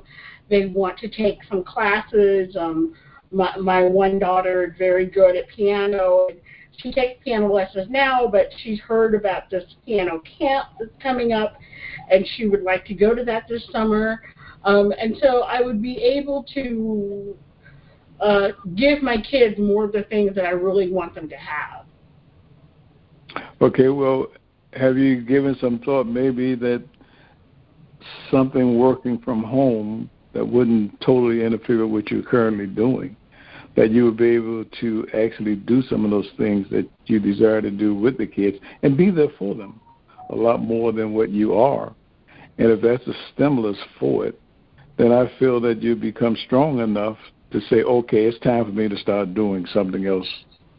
They 0.49 0.65
want 0.65 0.97
to 0.99 1.07
take 1.07 1.39
some 1.49 1.63
classes. 1.63 2.55
Um, 2.55 2.95
my, 3.31 3.55
my 3.57 3.83
one 3.83 4.19
daughter 4.19 4.65
is 4.65 4.71
very 4.77 5.05
good 5.05 5.35
at 5.35 5.47
piano. 5.49 6.27
And 6.29 6.39
She 6.77 6.91
takes 6.91 7.23
piano 7.23 7.51
lessons 7.51 7.89
now, 7.89 8.27
but 8.27 8.47
she's 8.63 8.79
heard 8.79 9.15
about 9.15 9.49
this 9.49 9.63
piano 9.85 10.21
camp 10.39 10.67
that's 10.79 10.91
coming 11.01 11.33
up, 11.33 11.57
and 12.09 12.25
she 12.35 12.47
would 12.47 12.63
like 12.63 12.85
to 12.85 12.93
go 12.93 13.13
to 13.15 13.23
that 13.25 13.47
this 13.47 13.67
summer. 13.71 14.21
Um, 14.63 14.93
and 14.99 15.15
so 15.21 15.41
I 15.43 15.61
would 15.61 15.81
be 15.81 15.97
able 15.97 16.45
to 16.53 17.35
uh, 18.19 18.47
give 18.75 19.01
my 19.01 19.17
kids 19.17 19.57
more 19.57 19.85
of 19.85 19.91
the 19.91 20.03
things 20.03 20.35
that 20.35 20.45
I 20.45 20.49
really 20.49 20.91
want 20.91 21.15
them 21.15 21.29
to 21.29 21.35
have. 21.37 21.85
Okay, 23.61 23.89
well, 23.89 24.27
have 24.73 24.97
you 24.97 25.21
given 25.21 25.55
some 25.59 25.79
thought 25.79 26.05
maybe 26.05 26.55
that 26.55 26.83
something 28.31 28.77
working 28.77 29.19
from 29.19 29.43
home 29.43 30.09
that 30.33 30.47
wouldn't 30.47 30.99
totally 31.01 31.43
interfere 31.43 31.85
with 31.85 31.91
what 31.91 32.11
you're 32.11 32.21
currently 32.21 32.67
doing, 32.67 33.15
that 33.75 33.91
you 33.91 34.05
would 34.05 34.17
be 34.17 34.29
able 34.29 34.65
to 34.79 35.07
actually 35.13 35.55
do 35.55 35.81
some 35.83 36.05
of 36.05 36.11
those 36.11 36.29
things 36.37 36.67
that 36.71 36.89
you 37.05 37.19
desire 37.19 37.61
to 37.61 37.71
do 37.71 37.95
with 37.95 38.17
the 38.17 38.27
kids 38.27 38.57
and 38.83 38.97
be 38.97 39.11
there 39.11 39.31
for 39.37 39.55
them 39.55 39.79
a 40.29 40.35
lot 40.35 40.61
more 40.61 40.91
than 40.91 41.13
what 41.13 41.29
you 41.29 41.53
are. 41.53 41.93
And 42.57 42.71
if 42.71 42.81
that's 42.81 43.07
a 43.07 43.13
stimulus 43.33 43.77
for 43.99 44.25
it, 44.25 44.39
then 44.97 45.11
I 45.11 45.31
feel 45.37 45.61
that 45.61 45.81
you 45.81 45.95
become 45.95 46.35
strong 46.45 46.79
enough 46.79 47.17
to 47.51 47.61
say, 47.61 47.83
okay, 47.83 48.25
it's 48.25 48.39
time 48.39 48.65
for 48.65 48.71
me 48.71 48.89
to 48.89 48.97
start 48.97 49.33
doing 49.33 49.65
something 49.67 50.05
else 50.05 50.27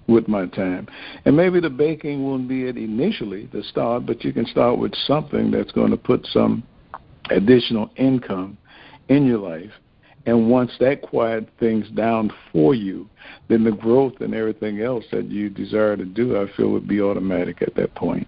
with 0.08 0.26
my 0.26 0.46
time. 0.46 0.88
And 1.24 1.36
maybe 1.36 1.60
the 1.60 1.70
baking 1.70 2.24
won't 2.24 2.48
be 2.48 2.64
it 2.64 2.76
initially 2.76 3.46
to 3.48 3.62
start, 3.62 4.06
but 4.06 4.24
you 4.24 4.32
can 4.32 4.46
start 4.46 4.78
with 4.78 4.92
something 5.06 5.50
that's 5.50 5.72
going 5.72 5.90
to 5.90 5.96
put 5.96 6.26
some 6.32 6.62
additional 7.30 7.90
income 7.96 8.58
in 9.08 9.26
your 9.26 9.38
life. 9.38 9.70
And 10.26 10.50
once 10.50 10.70
that 10.80 11.00
quiet 11.00 11.48
things 11.58 11.88
down 11.90 12.30
for 12.52 12.74
you, 12.74 13.08
then 13.48 13.64
the 13.64 13.72
growth 13.72 14.20
and 14.20 14.34
everything 14.34 14.82
else 14.82 15.04
that 15.10 15.30
you 15.30 15.48
desire 15.48 15.96
to 15.96 16.04
do, 16.04 16.40
I 16.40 16.54
feel 16.54 16.68
would 16.70 16.86
be 16.86 17.00
automatic 17.00 17.62
at 17.62 17.74
that 17.76 17.94
point. 17.94 18.26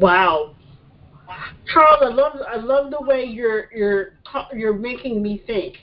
Wow, 0.00 0.54
Charles, 1.72 2.00
I 2.02 2.08
love 2.08 2.32
I 2.48 2.56
love 2.56 2.90
the 2.90 3.00
way 3.00 3.24
you're 3.24 3.68
you're 3.74 4.14
you're 4.54 4.74
making 4.74 5.22
me 5.22 5.42
think, 5.46 5.76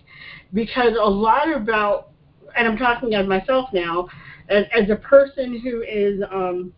because 0.54 0.94
a 1.00 1.10
lot 1.10 1.52
about 1.54 2.10
and 2.58 2.67
I'm 2.67 2.78
talking 2.78 3.13
of 3.15 3.28
myself 3.28 3.70
now, 3.74 4.10
as, 4.50 4.65
as 4.74 4.89
a 4.89 4.96
person 4.96 5.60
who 5.60 5.84
is 5.84 6.22
um, 6.32 6.74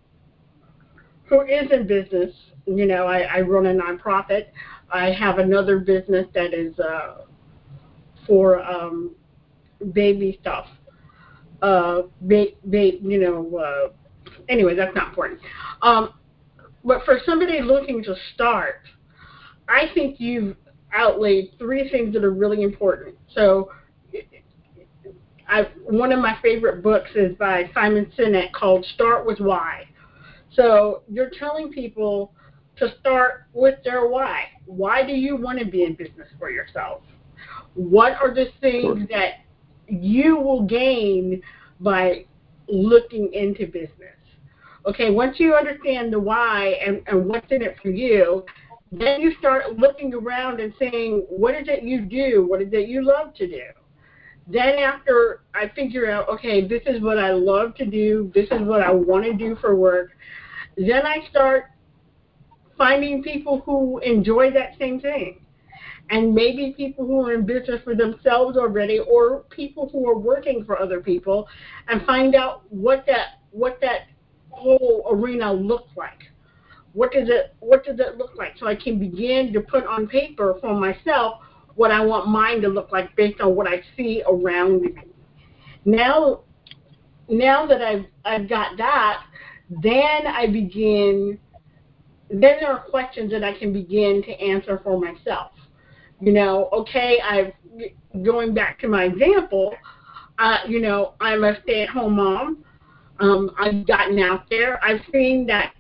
who 1.25 1.41
is 1.41 1.71
in 1.71 1.87
business. 1.87 2.33
You 2.65 2.85
know, 2.85 3.07
I, 3.07 3.21
I 3.21 3.41
run 3.41 3.65
a 3.65 3.73
nonprofit. 3.73 4.47
I 4.93 5.11
have 5.11 5.39
another 5.39 5.79
business 5.79 6.27
that 6.35 6.53
is 6.53 6.77
uh, 6.79 7.23
for 8.27 8.63
um, 8.63 9.15
baby 9.91 10.37
stuff. 10.39 10.67
Uh, 11.63 12.03
ba- 12.21 12.53
ba- 12.65 13.01
you 13.01 13.19
know, 13.19 13.57
uh, 13.57 14.21
anyway, 14.49 14.75
that's 14.75 14.95
not 14.95 15.09
important. 15.09 15.39
Um, 15.81 16.13
but 16.85 17.03
for 17.05 17.19
somebody 17.25 17.59
looking 17.61 18.03
to 18.03 18.15
start, 18.33 18.81
I 19.67 19.87
think 19.95 20.19
you've 20.19 20.55
outlaid 20.93 21.53
three 21.57 21.89
things 21.89 22.13
that 22.13 22.23
are 22.23 22.33
really 22.33 22.61
important. 22.61 23.15
So 23.33 23.71
I, 25.47 25.63
one 25.85 26.11
of 26.11 26.19
my 26.19 26.37
favorite 26.43 26.83
books 26.83 27.09
is 27.15 27.35
by 27.37 27.69
Simon 27.73 28.11
Sinek 28.17 28.51
called 28.51 28.85
Start 28.93 29.25
with 29.25 29.39
Why. 29.39 29.85
So 30.55 31.01
you're 31.09 31.31
telling 31.31 31.71
people 31.71 32.33
to 32.87 32.95
start 32.99 33.45
with 33.53 33.83
their 33.83 34.07
why. 34.07 34.45
Why 34.65 35.05
do 35.05 35.13
you 35.13 35.35
want 35.35 35.59
to 35.59 35.65
be 35.65 35.83
in 35.83 35.95
business 35.95 36.27
for 36.39 36.49
yourself? 36.49 37.01
What 37.75 38.13
are 38.21 38.33
the 38.33 38.47
things 38.61 39.07
that 39.09 39.41
you 39.87 40.37
will 40.37 40.63
gain 40.63 41.41
by 41.79 42.25
looking 42.67 43.31
into 43.33 43.65
business? 43.65 44.17
Okay, 44.85 45.11
once 45.11 45.39
you 45.39 45.55
understand 45.55 46.11
the 46.11 46.19
why 46.19 46.77
and, 46.85 47.01
and 47.07 47.25
what's 47.25 47.51
in 47.51 47.61
it 47.61 47.77
for 47.81 47.89
you, 47.89 48.45
then 48.91 49.21
you 49.21 49.33
start 49.39 49.77
looking 49.77 50.13
around 50.13 50.59
and 50.59 50.73
saying, 50.77 51.25
what 51.29 51.55
is 51.55 51.67
it 51.67 51.83
you 51.83 52.01
do? 52.01 52.45
What 52.47 52.61
is 52.61 52.69
it 52.73 52.87
you 52.87 53.03
love 53.03 53.33
to 53.35 53.47
do? 53.47 53.63
then 54.47 54.77
after 54.79 55.41
I 55.53 55.71
figure 55.75 56.09
out, 56.09 56.27
okay, 56.29 56.67
this 56.67 56.81
is 56.85 57.01
what 57.01 57.17
I 57.17 57.31
love 57.31 57.75
to 57.75 57.85
do, 57.85 58.31
this 58.33 58.47
is 58.51 58.61
what 58.61 58.81
I 58.81 58.91
want 58.91 59.23
to 59.25 59.33
do 59.33 59.55
for 59.55 59.75
work, 59.75 60.11
then 60.75 61.05
I 61.05 61.25
start 61.29 61.65
finding 62.77 63.23
people 63.23 63.61
who 63.65 63.99
enjoy 63.99 64.51
that 64.51 64.77
same 64.79 64.99
thing. 64.99 65.39
And 66.09 66.35
maybe 66.35 66.73
people 66.75 67.05
who 67.05 67.25
are 67.25 67.33
in 67.33 67.45
business 67.45 67.81
for 67.83 67.95
themselves 67.95 68.57
already 68.57 68.99
or 68.99 69.45
people 69.49 69.89
who 69.89 70.07
are 70.09 70.17
working 70.17 70.65
for 70.65 70.79
other 70.79 70.99
people 70.99 71.47
and 71.87 72.05
find 72.05 72.35
out 72.35 72.63
what 72.69 73.05
that 73.07 73.39
what 73.51 73.79
that 73.81 74.07
whole 74.49 75.07
arena 75.09 75.51
looks 75.51 75.95
like. 75.95 76.19
What 76.93 77.11
does 77.11 77.29
it 77.29 77.55
what 77.59 77.85
does 77.85 77.99
it 77.99 78.17
look 78.17 78.35
like? 78.35 78.57
So 78.59 78.67
I 78.67 78.75
can 78.75 78.99
begin 78.99 79.53
to 79.53 79.61
put 79.61 79.85
on 79.85 80.07
paper 80.07 80.57
for 80.61 80.73
myself 80.73 81.39
what 81.75 81.91
I 81.91 82.03
want 82.05 82.27
mine 82.27 82.61
to 82.61 82.67
look 82.67 82.91
like 82.91 83.15
based 83.15 83.41
on 83.41 83.55
what 83.55 83.67
I 83.67 83.81
see 83.97 84.23
around 84.27 84.81
me. 84.81 84.93
Now, 85.85 86.41
now 87.29 87.65
that 87.65 87.81
I've 87.81 88.05
I've 88.25 88.47
got 88.47 88.77
that, 88.77 89.23
then 89.69 90.27
I 90.27 90.47
begin. 90.47 91.39
Then 92.29 92.57
there 92.59 92.71
are 92.71 92.79
questions 92.79 93.31
that 93.31 93.43
I 93.43 93.57
can 93.57 93.73
begin 93.73 94.23
to 94.23 94.31
answer 94.31 94.79
for 94.83 94.99
myself. 94.99 95.51
You 96.21 96.31
know, 96.31 96.69
okay, 96.71 97.19
I've 97.21 97.53
going 98.23 98.53
back 98.53 98.79
to 98.79 98.87
my 98.87 99.05
example. 99.05 99.73
Uh, 100.39 100.57
you 100.67 100.79
know, 100.79 101.13
I'm 101.19 101.43
a 101.43 101.59
stay-at-home 101.63 102.15
mom. 102.15 102.63
Um, 103.19 103.51
I've 103.59 103.85
gotten 103.85 104.19
out 104.19 104.49
there. 104.49 104.83
I've 104.83 105.01
seen 105.11 105.45
that 105.47 105.73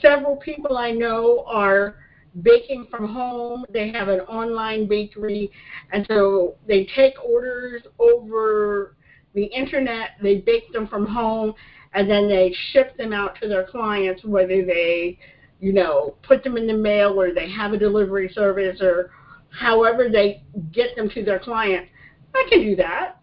several 0.00 0.36
people 0.36 0.76
I 0.76 0.90
know 0.90 1.44
are 1.46 1.96
baking 2.42 2.86
from 2.90 3.12
home. 3.12 3.64
They 3.72 3.90
have 3.92 4.08
an 4.08 4.20
online 4.20 4.88
bakery, 4.88 5.50
and 5.92 6.06
so 6.08 6.56
they 6.66 6.88
take 6.96 7.14
orders 7.24 7.82
over 7.98 8.96
the 9.34 9.44
internet. 9.44 10.10
They 10.22 10.36
bake 10.36 10.72
them 10.72 10.88
from 10.88 11.06
home, 11.06 11.54
and 11.94 12.10
then 12.10 12.28
they 12.28 12.54
ship 12.72 12.96
them 12.96 13.12
out 13.12 13.38
to 13.40 13.48
their 13.48 13.64
clients, 13.64 14.24
whether 14.24 14.64
they, 14.64 15.18
you 15.62 15.72
know, 15.72 16.16
put 16.24 16.42
them 16.42 16.56
in 16.56 16.66
the 16.66 16.74
mail 16.74 17.18
or 17.18 17.32
they 17.32 17.48
have 17.48 17.72
a 17.72 17.78
delivery 17.78 18.28
service 18.34 18.82
or 18.82 19.12
however 19.50 20.08
they 20.08 20.42
get 20.72 20.96
them 20.96 21.08
to 21.10 21.24
their 21.24 21.38
clients. 21.38 21.88
I 22.34 22.44
can 22.50 22.62
do 22.62 22.74
that. 22.76 23.20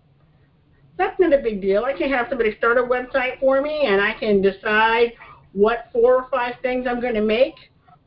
That's 0.97 1.19
not 1.19 1.33
a 1.33 1.39
big 1.39 1.61
deal. 1.61 1.83
I 1.83 1.91
can 1.91 2.09
have 2.09 2.27
somebody 2.29 2.55
start 2.57 2.77
a 2.77 2.81
website 2.81 3.41
for 3.41 3.61
me, 3.61 3.87
and 3.87 4.01
I 4.01 4.13
can 4.13 4.41
decide 4.41 5.13
what 5.51 5.89
four 5.91 6.15
or 6.15 6.29
five 6.31 6.55
things 6.61 6.87
I'm 6.89 7.01
going 7.01 7.13
to 7.15 7.21
make 7.21 7.55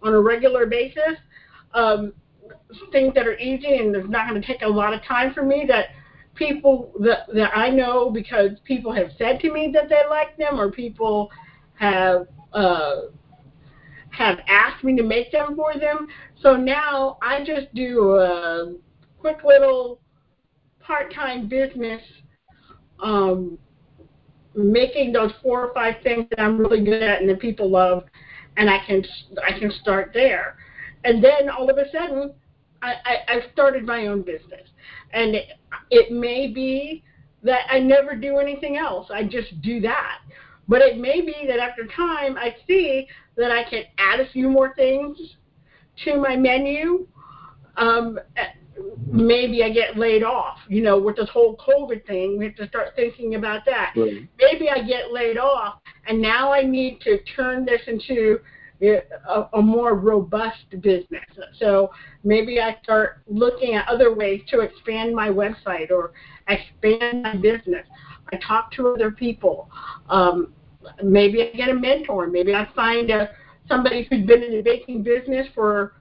on 0.02 0.14
a 0.14 0.20
regular 0.20 0.66
basis. 0.66 1.18
Um, 1.74 2.14
things 2.90 3.12
that 3.14 3.26
are 3.26 3.38
easy 3.38 3.76
and 3.76 3.94
it's 3.94 4.08
not 4.08 4.28
going 4.28 4.40
to 4.40 4.46
take 4.46 4.62
a 4.62 4.68
lot 4.68 4.94
of 4.94 5.02
time 5.04 5.32
for 5.34 5.42
me 5.42 5.64
that 5.68 5.86
people 6.34 6.92
that, 7.00 7.26
that 7.34 7.50
I 7.56 7.68
know 7.68 8.10
because 8.10 8.50
people 8.64 8.92
have 8.92 9.10
said 9.18 9.40
to 9.40 9.52
me 9.52 9.70
that 9.74 9.88
they 9.88 10.02
like 10.08 10.36
them 10.38 10.58
or 10.58 10.70
people 10.70 11.30
have 11.74 12.26
uh, 12.52 13.02
have 14.12 14.38
asked 14.46 14.84
me 14.84 14.96
to 14.96 15.02
make 15.02 15.32
them 15.32 15.56
for 15.56 15.74
them. 15.78 16.06
So 16.40 16.56
now 16.56 17.18
I 17.22 17.44
just 17.44 17.74
do 17.74 18.14
a 18.16 18.74
quick 19.18 19.38
little 19.44 20.00
part-time 20.80 21.48
business 21.48 22.02
um, 23.02 23.58
making 24.54 25.12
those 25.12 25.32
four 25.42 25.66
or 25.66 25.74
five 25.74 25.94
things 26.02 26.26
that 26.30 26.40
I'm 26.40 26.58
really 26.58 26.84
good 26.84 27.02
at 27.02 27.20
and 27.20 27.28
that 27.30 27.40
people 27.40 27.70
love 27.70 28.04
and 28.56 28.68
I 28.68 28.78
can 28.86 29.04
I 29.46 29.58
can 29.58 29.72
start 29.80 30.10
there. 30.12 30.56
And 31.04 31.22
then 31.22 31.48
all 31.48 31.68
of 31.68 31.78
a 31.78 31.90
sudden, 31.90 32.32
I, 32.82 32.94
I, 33.04 33.16
I 33.28 33.52
started 33.52 33.84
my 33.84 34.06
own 34.06 34.22
business, 34.22 34.68
and 35.12 35.34
it, 35.34 35.48
it 35.90 36.12
may 36.12 36.48
be 36.48 37.02
that 37.42 37.62
I 37.70 37.80
never 37.80 38.14
do 38.14 38.38
anything 38.38 38.76
else. 38.76 39.08
I 39.12 39.24
just 39.24 39.60
do 39.62 39.80
that. 39.80 40.18
But 40.72 40.80
it 40.80 40.96
may 40.96 41.20
be 41.20 41.44
that 41.48 41.58
after 41.58 41.86
time, 41.86 42.38
I 42.38 42.56
see 42.66 43.06
that 43.36 43.50
I 43.50 43.62
can 43.68 43.82
add 43.98 44.20
a 44.20 44.30
few 44.30 44.48
more 44.48 44.74
things 44.74 45.18
to 46.06 46.16
my 46.16 46.34
menu. 46.34 47.06
Um, 47.76 48.18
maybe 49.06 49.62
I 49.62 49.68
get 49.68 49.98
laid 49.98 50.22
off. 50.22 50.56
You 50.68 50.82
know, 50.82 50.98
with 50.98 51.16
this 51.16 51.28
whole 51.28 51.58
COVID 51.58 52.06
thing, 52.06 52.38
we 52.38 52.46
have 52.46 52.56
to 52.56 52.66
start 52.68 52.96
thinking 52.96 53.34
about 53.34 53.66
that. 53.66 53.92
Right. 53.94 54.26
Maybe 54.40 54.70
I 54.70 54.80
get 54.82 55.12
laid 55.12 55.36
off, 55.36 55.74
and 56.06 56.22
now 56.22 56.50
I 56.54 56.62
need 56.62 57.02
to 57.02 57.18
turn 57.36 57.66
this 57.66 57.82
into 57.86 58.40
a, 58.80 59.48
a 59.52 59.60
more 59.60 59.94
robust 59.94 60.70
business. 60.80 61.26
So 61.58 61.90
maybe 62.24 62.62
I 62.62 62.78
start 62.82 63.20
looking 63.26 63.74
at 63.74 63.86
other 63.88 64.14
ways 64.14 64.40
to 64.48 64.60
expand 64.60 65.14
my 65.14 65.28
website 65.28 65.90
or 65.90 66.14
expand 66.48 67.24
my 67.24 67.36
business. 67.36 67.86
I 68.32 68.38
talk 68.38 68.72
to 68.72 68.88
other 68.88 69.10
people. 69.10 69.70
Um, 70.08 70.54
maybe 71.02 71.42
I 71.42 71.56
get 71.56 71.68
a 71.68 71.74
mentor. 71.74 72.26
Maybe 72.26 72.54
I 72.54 72.68
find 72.74 73.10
a 73.10 73.30
somebody 73.68 74.06
who's 74.10 74.26
been 74.26 74.42
in 74.42 74.52
the 74.52 74.62
baking 74.62 75.02
business 75.02 75.46
for 75.54 75.94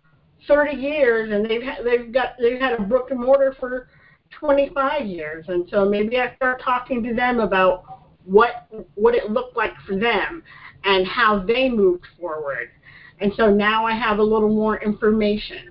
30 0.48 0.76
years 0.76 1.32
and 1.32 1.46
they've 1.46 1.63
ha- 1.63 1.84
they've 1.84 2.12
got 2.12 2.36
they've 2.39 2.60
had 2.60 2.74
a 2.74 2.82
brick 2.82 3.12
and 3.12 3.20
mortar 3.20 3.56
for 3.60 3.88
25 4.32 5.06
years, 5.06 5.46
and 5.50 5.67
so 5.70 5.88
maybe 5.88 6.17
I 6.20 6.36
start 6.36 6.62
talking 6.63 7.04
to 7.04 7.13
them 7.13 7.39
about 7.39 7.84
what 8.26 8.67
what 8.96 9.15
it 9.15 9.32
looked 9.32 9.58
like 9.58 9.74
for 9.86 9.98
them 9.98 10.44
and 10.84 11.06
how 11.06 11.39
they 11.39 11.70
moved 11.70 12.06
forward. 12.20 12.72
And 13.20 13.32
so 13.36 13.52
now 13.52 13.86
I 13.86 13.94
have 13.94 14.17
a 14.20 14.24
little 14.24 14.50
more 14.50 14.82
information. 14.82 15.70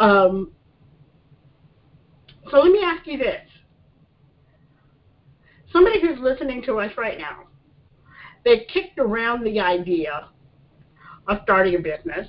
Um, 0.00 0.52
so 2.50 2.58
let 2.58 2.70
me 2.70 2.82
ask 2.84 3.06
you 3.06 3.16
this. 3.16 3.48
Somebody 5.72 6.00
who's 6.00 6.18
listening 6.20 6.62
to 6.64 6.78
us 6.78 6.92
right 6.98 7.18
now, 7.18 7.44
they've 8.44 8.66
kicked 8.72 8.98
around 8.98 9.44
the 9.44 9.60
idea 9.60 10.28
of 11.28 11.38
starting 11.44 11.76
a 11.76 11.78
business, 11.78 12.28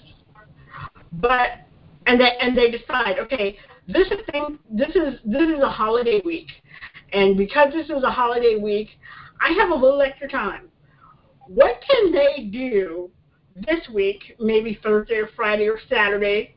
but 1.13 1.49
and 2.08 2.19
they 2.19 2.32
and 2.41 2.58
they 2.58 2.71
decide, 2.71 3.19
okay, 3.19 3.58
this 3.88 4.08
is 4.08 4.19
thing 4.32 4.60
this 4.69 4.89
is 4.89 5.19
this 5.25 5.49
is 5.49 5.62
a 5.62 5.69
holiday 5.69 6.21
week. 6.23 6.47
And 7.13 7.38
because 7.38 7.71
this 7.71 7.86
is 7.86 8.04
a 8.04 8.12
holiday 8.12 8.56
week, 8.56 8.89
I 9.39 9.54
have 9.54 9.69
a 9.69 9.75
little 9.75 10.01
extra 10.01 10.28
time 10.28 10.69
what 11.47 11.82
can 11.88 12.12
they 12.12 12.45
do 12.45 13.10
this 13.56 13.88
week, 13.93 14.36
maybe 14.39 14.80
Thursday 14.82 15.15
or 15.15 15.30
Friday 15.36 15.67
or 15.67 15.80
Saturday, 15.89 16.56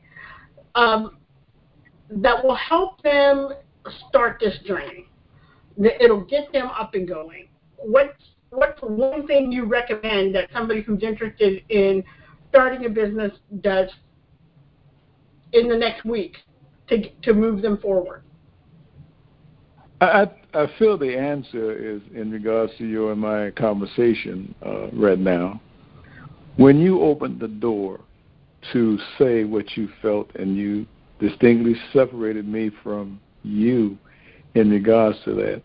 um, 0.75 1.17
that 2.09 2.43
will 2.43 2.55
help 2.55 3.01
them 3.03 3.49
start 4.07 4.37
this 4.39 4.57
journey? 4.65 5.07
It'll 5.77 6.25
get 6.25 6.51
them 6.51 6.67
up 6.67 6.93
and 6.93 7.07
going. 7.07 7.47
What's 7.77 8.21
what's 8.51 8.79
one 8.81 9.27
thing 9.27 9.51
you 9.51 9.65
recommend 9.65 10.35
that 10.35 10.49
somebody 10.53 10.81
who's 10.81 11.03
interested 11.03 11.63
in 11.69 12.03
starting 12.49 12.85
a 12.85 12.89
business 12.89 13.31
does 13.61 13.89
in 15.53 15.67
the 15.67 15.77
next 15.77 16.05
week 16.05 16.37
to 16.87 17.09
to 17.21 17.33
move 17.33 17.61
them 17.61 17.77
forward? 17.77 18.23
I, 20.01 20.27
I 20.53 20.67
feel 20.79 20.97
the 20.97 21.17
answer 21.17 21.75
is 21.77 22.01
in 22.15 22.31
regards 22.31 22.71
to 22.77 22.85
your 22.85 23.11
and 23.11 23.19
my 23.19 23.51
conversation 23.51 24.55
uh, 24.65 24.87
right 24.91 25.19
now. 25.19 25.59
When 26.55 26.79
you 26.79 27.01
opened 27.01 27.39
the 27.39 27.49
door 27.49 27.99
to 28.73 28.97
say 29.17 29.43
what 29.43 29.75
you 29.75 29.89
felt 30.01 30.33
and 30.35 30.55
you 30.55 30.85
distinctly 31.19 31.75
separated 31.91 32.47
me 32.47 32.71
from 32.81 33.19
you 33.43 33.97
in 34.55 34.69
regards 34.69 35.17
to 35.25 35.33
that, 35.35 35.63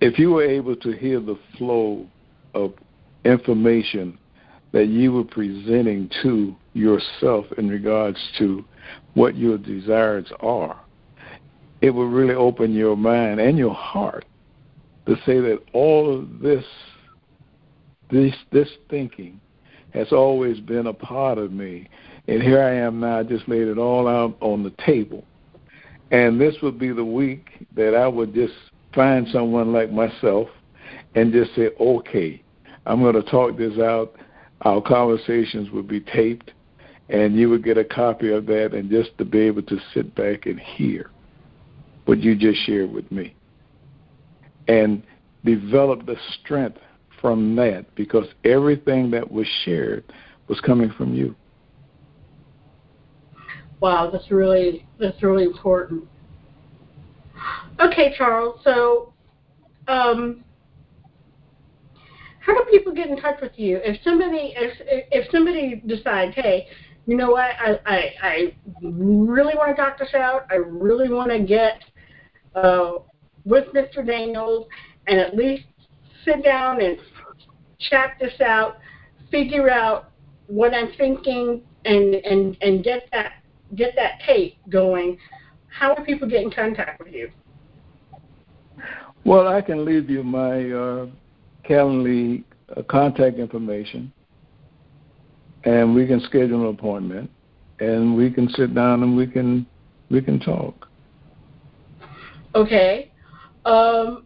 if 0.00 0.18
you 0.18 0.32
were 0.32 0.44
able 0.44 0.76
to 0.76 0.92
hear 0.92 1.20
the 1.20 1.38
flow 1.56 2.06
of 2.54 2.72
information 3.24 4.18
that 4.72 4.86
you 4.86 5.12
were 5.12 5.24
presenting 5.24 6.10
to 6.22 6.54
yourself 6.74 7.46
in 7.56 7.68
regards 7.68 8.18
to 8.38 8.64
what 9.14 9.36
your 9.36 9.58
desires 9.58 10.30
are, 10.40 10.78
it 11.80 11.90
will 11.90 12.08
really 12.08 12.34
open 12.34 12.74
your 12.74 12.96
mind 12.96 13.40
and 13.40 13.56
your 13.56 13.74
heart 13.74 14.24
to 15.06 15.16
say 15.24 15.40
that 15.40 15.58
all 15.72 16.14
of 16.14 16.40
this 16.40 16.64
this 18.10 18.34
this 18.52 18.68
thinking 18.88 19.40
has 19.94 20.12
always 20.12 20.60
been 20.60 20.86
a 20.86 20.92
part 20.92 21.38
of 21.38 21.52
me. 21.52 21.88
And 22.26 22.42
here 22.42 22.62
I 22.62 22.74
am 22.74 23.00
now 23.00 23.20
I 23.20 23.22
just 23.22 23.48
laid 23.48 23.68
it 23.68 23.78
all 23.78 24.06
out 24.06 24.36
on 24.40 24.62
the 24.62 24.72
table. 24.84 25.24
And 26.10 26.40
this 26.40 26.56
would 26.62 26.78
be 26.78 26.90
the 26.90 27.04
week 27.04 27.66
that 27.74 27.94
I 27.94 28.06
would 28.06 28.34
just 28.34 28.54
find 28.94 29.26
someone 29.32 29.72
like 29.72 29.90
myself 29.90 30.48
and 31.14 31.32
just 31.32 31.54
say 31.54 31.70
okay 31.80 32.42
I'm 32.86 33.00
going 33.00 33.14
to 33.14 33.30
talk 33.30 33.56
this 33.56 33.78
out 33.78 34.14
our 34.62 34.80
conversations 34.80 35.70
would 35.70 35.86
be 35.86 36.00
taped 36.00 36.52
and 37.08 37.36
you 37.36 37.48
would 37.48 37.64
get 37.64 37.78
a 37.78 37.84
copy 37.84 38.30
of 38.30 38.46
that 38.46 38.74
and 38.74 38.90
just 38.90 39.16
to 39.18 39.24
be 39.24 39.40
able 39.40 39.62
to 39.62 39.78
sit 39.94 40.14
back 40.14 40.46
and 40.46 40.58
hear 40.58 41.10
what 42.04 42.20
you 42.20 42.34
just 42.34 42.58
shared 42.64 42.90
with 42.90 43.10
me 43.12 43.34
and 44.66 45.02
develop 45.44 46.06
the 46.06 46.16
strength 46.40 46.78
from 47.20 47.56
that 47.56 47.86
because 47.94 48.26
everything 48.44 49.10
that 49.10 49.30
was 49.30 49.46
shared 49.64 50.04
was 50.48 50.60
coming 50.60 50.90
from 50.96 51.14
you. 51.14 51.34
Wow, 53.80 54.10
that's 54.10 54.30
really 54.30 54.86
that's 54.98 55.22
really 55.22 55.44
important. 55.44 56.04
Okay, 57.80 58.14
Charles. 58.16 58.60
So, 58.64 59.12
um, 59.86 60.44
how 62.40 62.54
do 62.54 62.64
people 62.70 62.94
get 62.94 63.08
in 63.08 63.20
touch 63.20 63.40
with 63.42 63.52
you 63.56 63.78
if 63.84 64.02
somebody 64.02 64.54
if 64.56 64.74
if 65.12 65.30
somebody 65.30 65.82
decides, 65.86 66.34
hey, 66.34 66.66
you 67.06 67.16
know 67.16 67.30
what, 67.30 67.50
I 67.58 67.78
I, 67.86 68.14
I 68.22 68.54
really 68.82 69.54
want 69.54 69.76
to 69.76 69.82
talk 69.82 69.98
this 69.98 70.14
out. 70.14 70.46
I 70.50 70.56
really 70.56 71.08
want 71.08 71.30
to 71.30 71.40
get 71.40 71.84
uh, 72.54 72.92
with 73.44 73.66
Mr. 73.74 74.06
Daniels 74.06 74.66
and 75.06 75.18
at 75.18 75.36
least 75.36 75.64
sit 76.24 76.42
down 76.44 76.82
and 76.82 76.98
chat 77.78 78.16
this 78.20 78.40
out, 78.40 78.78
figure 79.30 79.70
out 79.70 80.10
what 80.46 80.74
I'm 80.74 80.92
thinking, 80.96 81.62
and 81.84 82.14
and 82.14 82.56
and 82.60 82.84
get 82.84 83.08
that 83.12 83.32
get 83.74 83.94
that 83.96 84.20
tape 84.26 84.56
going. 84.68 85.18
How 85.78 85.94
would 85.94 86.04
people 86.04 86.28
get 86.28 86.42
in 86.42 86.50
contact 86.50 86.98
with 87.04 87.14
you? 87.14 87.30
Well, 89.24 89.46
I 89.46 89.60
can 89.60 89.84
leave 89.84 90.10
you 90.10 90.24
my 90.24 90.70
uh, 90.70 91.06
Calendly 91.68 92.42
uh, 92.76 92.82
contact 92.82 93.38
information, 93.38 94.12
and 95.64 95.94
we 95.94 96.04
can 96.04 96.20
schedule 96.20 96.68
an 96.68 96.74
appointment, 96.74 97.30
and 97.78 98.16
we 98.16 98.28
can 98.28 98.48
sit 98.48 98.74
down 98.74 99.04
and 99.04 99.16
we 99.16 99.26
can 99.26 99.66
we 100.10 100.20
can 100.20 100.40
talk. 100.40 100.88
Okay. 102.56 103.12
Um, 103.64 104.24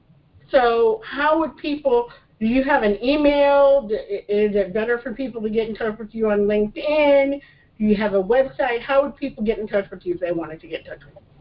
so 0.50 1.02
how 1.04 1.38
would 1.38 1.56
people? 1.58 2.08
Do 2.40 2.46
you 2.46 2.64
have 2.64 2.82
an 2.82 2.96
email? 3.04 3.88
Is 3.90 4.56
it 4.56 4.72
better 4.72 4.98
for 5.00 5.12
people 5.12 5.42
to 5.42 5.50
get 5.50 5.68
in 5.68 5.74
touch 5.74 5.98
with 5.98 6.14
you 6.14 6.30
on 6.30 6.40
LinkedIn? 6.40 7.40
Do 7.78 7.84
you 7.84 7.94
have 7.96 8.14
a 8.14 8.22
website? 8.22 8.80
How 8.80 9.02
would 9.02 9.16
people 9.16 9.44
get 9.44 9.58
in 9.58 9.68
touch 9.68 9.90
with 9.90 10.06
you 10.06 10.14
if 10.14 10.20
they 10.20 10.32
wanted 10.32 10.60
to 10.62 10.66
get 10.66 10.80
in 10.80 10.86
touch 10.86 11.00
with 11.04 11.14
you? 11.16 11.31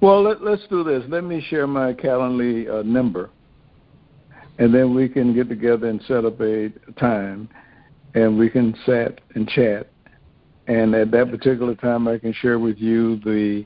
Well, 0.00 0.22
let, 0.22 0.42
us 0.42 0.60
do 0.68 0.84
this. 0.84 1.02
Let 1.08 1.24
me 1.24 1.44
share 1.48 1.66
my 1.66 1.92
Calendly 1.94 2.68
uh, 2.68 2.82
number, 2.82 3.30
and 4.58 4.74
then 4.74 4.94
we 4.94 5.08
can 5.08 5.34
get 5.34 5.48
together 5.48 5.88
and 5.88 6.00
set 6.06 6.24
up 6.24 6.40
a 6.40 6.70
time, 6.98 7.48
and 8.14 8.38
we 8.38 8.50
can 8.50 8.74
sit 8.84 9.20
and 9.34 9.48
chat. 9.48 9.90
And 10.66 10.94
at 10.94 11.10
that 11.12 11.30
particular 11.30 11.74
time, 11.74 12.08
I 12.08 12.18
can 12.18 12.32
share 12.32 12.58
with 12.58 12.78
you 12.78 13.18
the 13.20 13.64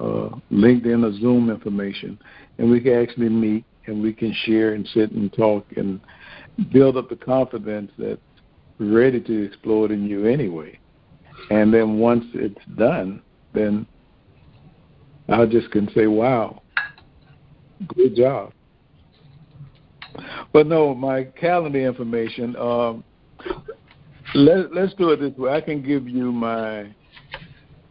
uh, 0.00 0.30
LinkedIn 0.50 1.04
or 1.04 1.18
Zoom 1.20 1.50
information, 1.50 2.18
and 2.58 2.70
we 2.70 2.80
can 2.80 2.94
actually 2.94 3.28
meet 3.28 3.64
and 3.86 4.02
we 4.02 4.12
can 4.12 4.32
share 4.44 4.74
and 4.74 4.88
sit 4.94 5.10
and 5.12 5.32
talk 5.32 5.66
and 5.76 6.00
build 6.72 6.96
up 6.96 7.08
the 7.08 7.16
confidence 7.16 7.90
that's 7.98 8.20
ready 8.78 9.20
to 9.20 9.44
explode 9.44 9.90
in 9.90 10.06
you 10.06 10.26
anyway. 10.26 10.78
And 11.50 11.72
then 11.72 11.98
once 11.98 12.24
it's 12.34 12.64
done, 12.76 13.22
then 13.52 13.86
I 15.30 15.46
just 15.46 15.70
can 15.70 15.88
say, 15.94 16.06
"Wow, 16.06 16.62
good 17.94 18.16
job." 18.16 18.52
But 20.52 20.66
no, 20.66 20.94
my 20.94 21.24
calendar 21.24 21.86
information. 21.86 22.56
Um, 22.56 23.04
let, 24.34 24.72
let's 24.72 24.94
do 24.94 25.10
it 25.10 25.20
this 25.20 25.36
way. 25.36 25.52
I 25.52 25.60
can 25.60 25.82
give 25.82 26.08
you 26.08 26.32
my 26.32 26.94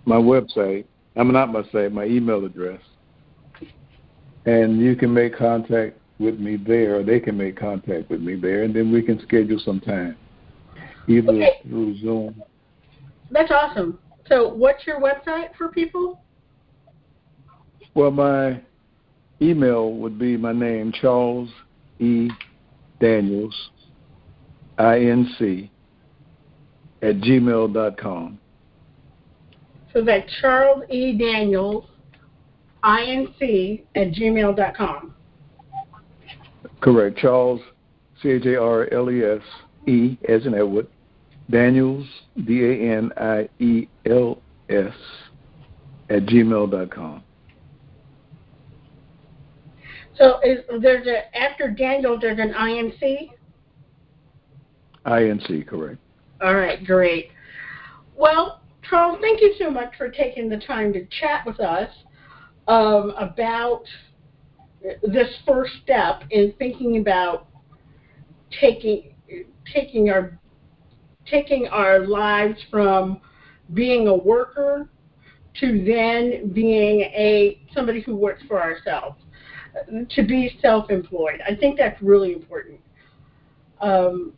my 0.05 0.15
website, 0.15 0.85
I'm 1.15 1.31
not 1.31 1.51
my 1.51 1.63
say 1.71 1.87
my 1.87 2.05
email 2.05 2.45
address, 2.45 2.81
and 4.45 4.79
you 4.79 4.95
can 4.95 5.13
make 5.13 5.37
contact 5.37 5.97
with 6.19 6.39
me 6.39 6.57
there, 6.57 6.97
or 6.97 7.03
they 7.03 7.19
can 7.19 7.37
make 7.37 7.57
contact 7.57 8.09
with 8.09 8.21
me 8.21 8.35
there, 8.35 8.63
and 8.63 8.75
then 8.75 8.91
we 8.91 9.01
can 9.01 9.21
schedule 9.21 9.59
some 9.63 9.79
time. 9.79 10.17
either 11.07 11.31
Okay. 11.31 11.59
through 11.67 11.97
Zoom. 11.97 12.43
That's 13.31 13.51
awesome. 13.51 13.99
So, 14.27 14.53
what's 14.53 14.85
your 14.85 14.99
website 14.99 15.55
for 15.57 15.69
people? 15.69 16.21
Well, 17.93 18.11
my 18.11 18.61
email 19.41 19.93
would 19.93 20.19
be 20.19 20.37
my 20.37 20.53
name, 20.53 20.91
Charles 20.91 21.49
E. 21.99 22.29
Daniels, 22.99 23.55
I-N-C, 24.77 25.71
at 27.01 27.15
gmail 27.15 27.73
dot 27.73 27.97
com. 27.97 28.39
So 29.93 30.03
that's 30.03 30.29
Charles 30.41 30.83
E. 30.89 31.17
Daniels, 31.17 31.85
INC 32.83 33.83
at 33.95 34.11
gmail 34.11 34.55
dot 34.55 34.75
com. 34.75 35.13
Correct. 36.81 37.17
Charles, 37.17 37.61
C 38.21 38.29
H 38.29 38.45
A 38.45 38.61
R 38.61 38.93
L 38.93 39.09
E 39.09 39.23
S 39.23 39.41
E 39.87 40.17
as 40.27 40.45
in 40.45 40.53
Edward. 40.53 40.87
Daniels, 41.49 42.05
D 42.45 42.63
A 42.63 42.97
N 42.97 43.11
I 43.17 43.49
E 43.59 43.87
L 44.05 44.41
S 44.69 44.93
at 46.09 46.25
gmail 46.25 46.69
dot 46.71 46.91
com. 46.91 47.23
So 50.19 50.39
is 50.41 50.59
there's 50.81 51.07
a 51.07 51.35
after 51.35 51.71
Daniel, 51.71 52.19
there's 52.19 52.39
an 52.39 52.53
INC? 52.53 53.31
INC, 55.05 55.65
correct. 55.65 55.97
All 56.41 56.55
right, 56.55 56.85
great. 56.85 57.31
Well, 58.17 58.61
Charles, 58.87 59.19
thank 59.21 59.41
you 59.41 59.55
so 59.57 59.69
much 59.71 59.95
for 59.97 60.09
taking 60.09 60.49
the 60.49 60.57
time 60.57 60.91
to 60.93 61.05
chat 61.05 61.45
with 61.45 61.59
us 61.61 61.89
um, 62.67 63.11
about 63.11 63.83
this 65.03 65.29
first 65.45 65.71
step 65.83 66.23
in 66.31 66.53
thinking 66.59 66.97
about 66.97 67.47
taking 68.59 69.13
taking 69.73 70.09
our 70.09 70.37
taking 71.25 71.67
our 71.67 72.05
lives 72.05 72.59
from 72.69 73.21
being 73.73 74.07
a 74.07 74.15
worker 74.15 74.89
to 75.61 75.83
then 75.85 76.51
being 76.51 77.01
a 77.01 77.61
somebody 77.73 78.01
who 78.01 78.15
works 78.15 78.43
for 78.47 78.61
ourselves 78.61 79.17
to 80.09 80.23
be 80.23 80.57
self-employed. 80.61 81.41
I 81.47 81.55
think 81.55 81.77
that's 81.77 82.01
really 82.01 82.33
important. 82.33 82.79
Um, 83.81 84.33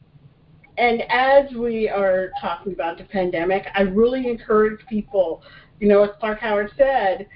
and 0.78 1.04
as 1.10 1.52
we 1.54 1.90
are 1.90 2.32
talking 2.40 2.74
about 2.74 2.98
the 2.98 3.04
pandemic, 3.04 3.66
I 3.76 3.82
really 3.82 4.28
encourage 4.28 4.80
people, 4.88 5.44
you 5.80 5.88
know, 5.88 6.04
as 6.04 6.12
Clark 6.20 6.40
Howard 6.40 6.72
said, 6.78 7.28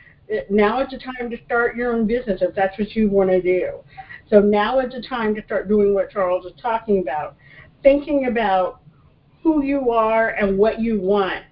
now 0.49 0.81
is 0.81 0.89
the 0.89 0.97
time 0.97 1.29
to 1.29 1.37
start 1.45 1.75
your 1.75 1.93
own 1.93 2.07
business 2.07 2.41
if 2.41 2.55
that's 2.55 2.77
what 2.79 2.95
you 2.95 3.09
want 3.09 3.29
to 3.29 3.41
do. 3.41 3.79
So 4.29 4.39
now 4.39 4.79
is 4.79 4.91
the 4.91 5.01
time 5.07 5.35
to 5.35 5.43
start 5.43 5.67
doing 5.67 5.93
what 5.93 6.09
Charles 6.09 6.45
is 6.45 6.53
talking 6.59 6.99
about, 6.99 7.35
thinking 7.83 8.27
about 8.27 8.81
who 9.43 9.63
you 9.63 9.91
are 9.91 10.29
and 10.29 10.57
what 10.57 10.79
you 10.79 10.99
want. 10.99 11.43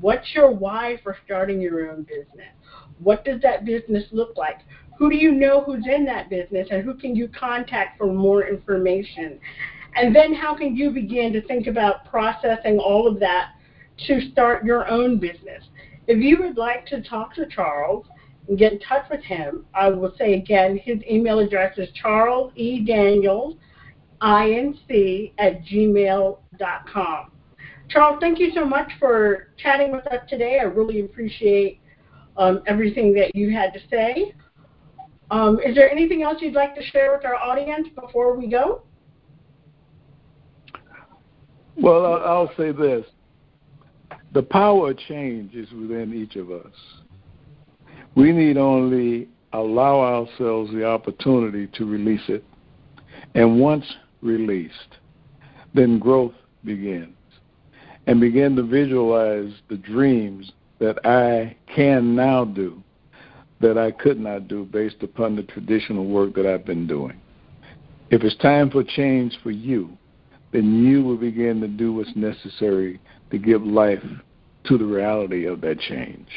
What's 0.00 0.34
your 0.34 0.50
why 0.50 0.98
for 1.02 1.16
starting 1.24 1.60
your 1.60 1.90
own 1.90 2.04
business? 2.04 2.52
What 2.98 3.24
does 3.24 3.42
that 3.42 3.66
business 3.66 4.04
look 4.12 4.36
like? 4.36 4.60
Who 4.98 5.10
do 5.10 5.16
you 5.16 5.32
know 5.32 5.62
who's 5.62 5.86
in 5.86 6.04
that 6.06 6.30
business 6.30 6.68
and 6.70 6.84
who 6.84 6.94
can 6.94 7.16
you 7.16 7.28
contact 7.28 7.98
for 7.98 8.12
more 8.12 8.46
information? 8.46 9.40
And 9.96 10.14
then 10.14 10.34
how 10.34 10.56
can 10.56 10.76
you 10.76 10.90
begin 10.90 11.32
to 11.32 11.42
think 11.42 11.66
about 11.66 12.04
processing 12.06 12.78
all 12.78 13.06
of 13.06 13.20
that 13.20 13.52
to 14.06 14.20
start 14.30 14.64
your 14.64 14.88
own 14.88 15.18
business? 15.18 15.64
If 16.06 16.18
you 16.18 16.38
would 16.42 16.56
like 16.56 16.86
to 16.86 17.02
talk 17.02 17.34
to 17.34 17.46
Charles 17.46 18.06
and 18.48 18.58
get 18.58 18.72
in 18.72 18.80
touch 18.80 19.06
with 19.10 19.22
him, 19.22 19.66
I 19.74 19.88
will 19.88 20.14
say 20.18 20.34
again, 20.34 20.78
his 20.82 20.98
email 21.10 21.38
address 21.38 21.78
is 21.78 21.88
Charles 21.94 22.52
E. 22.56 22.84
Daniels, 22.84 23.56
inc 24.20 25.32
at 25.38 25.64
gmail.com. 25.64 27.30
Charles, 27.88 28.18
thank 28.20 28.38
you 28.38 28.50
so 28.54 28.64
much 28.64 28.90
for 28.98 29.48
chatting 29.56 29.92
with 29.92 30.06
us 30.08 30.28
today. 30.28 30.58
I 30.60 30.64
really 30.64 31.00
appreciate 31.00 31.80
um, 32.36 32.62
everything 32.66 33.14
that 33.14 33.34
you 33.34 33.52
had 33.52 33.72
to 33.74 33.80
say. 33.90 34.34
Um, 35.34 35.58
is 35.66 35.74
there 35.74 35.90
anything 35.90 36.22
else 36.22 36.36
you'd 36.40 36.54
like 36.54 36.76
to 36.76 36.82
share 36.92 37.10
with 37.10 37.24
our 37.24 37.34
audience 37.34 37.88
before 38.00 38.36
we 38.36 38.46
go? 38.46 38.82
Well, 41.76 42.06
I'll, 42.06 42.52
say 42.56 42.70
this. 42.70 43.04
The 44.32 44.44
power 44.44 44.92
of 44.92 44.98
change 45.08 45.56
is 45.56 45.68
within 45.72 46.14
each 46.14 46.36
of 46.36 46.52
us. 46.52 46.72
We 48.14 48.30
need 48.30 48.56
only 48.56 49.26
allow 49.52 49.98
ourselves 49.98 50.70
the 50.70 50.86
opportunity 50.86 51.66
to 51.78 51.84
release 51.84 52.28
it. 52.28 52.44
And 53.34 53.58
once 53.58 53.92
released, 54.22 54.98
then 55.74 55.98
growth 55.98 56.34
begins. 56.64 57.16
And 58.06 58.20
begin 58.20 58.54
to 58.54 58.62
visualize 58.62 59.52
the 59.68 59.78
dreams 59.78 60.52
that 60.78 61.04
I 61.04 61.56
can 61.74 62.14
now 62.14 62.44
do 62.44 62.84
that 63.60 63.78
I 63.78 63.90
could 63.90 64.20
not 64.20 64.48
do 64.48 64.64
based 64.64 65.02
upon 65.02 65.36
the 65.36 65.42
traditional 65.42 66.06
work 66.06 66.34
that 66.34 66.46
I've 66.46 66.64
been 66.64 66.86
doing. 66.86 67.20
If 68.10 68.22
it's 68.22 68.36
time 68.36 68.70
for 68.70 68.84
change 68.84 69.38
for 69.42 69.50
you, 69.50 69.96
then 70.52 70.84
you 70.84 71.02
will 71.02 71.16
begin 71.16 71.60
to 71.60 71.68
do 71.68 71.92
what's 71.92 72.14
necessary 72.14 73.00
to 73.30 73.38
give 73.38 73.62
life 73.62 74.02
to 74.64 74.78
the 74.78 74.84
reality 74.84 75.46
of 75.46 75.60
that 75.62 75.78
change. 75.80 76.28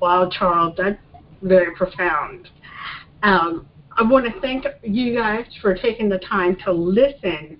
Wow, 0.00 0.30
Charles, 0.30 0.74
that's 0.76 0.98
very 1.42 1.74
profound. 1.74 2.48
Um, 3.22 3.66
I 3.98 4.02
want 4.02 4.26
to 4.26 4.40
thank 4.40 4.66
you 4.82 5.14
guys 5.14 5.46
for 5.60 5.74
taking 5.74 6.08
the 6.08 6.18
time 6.18 6.56
to 6.64 6.72
listen 6.72 7.58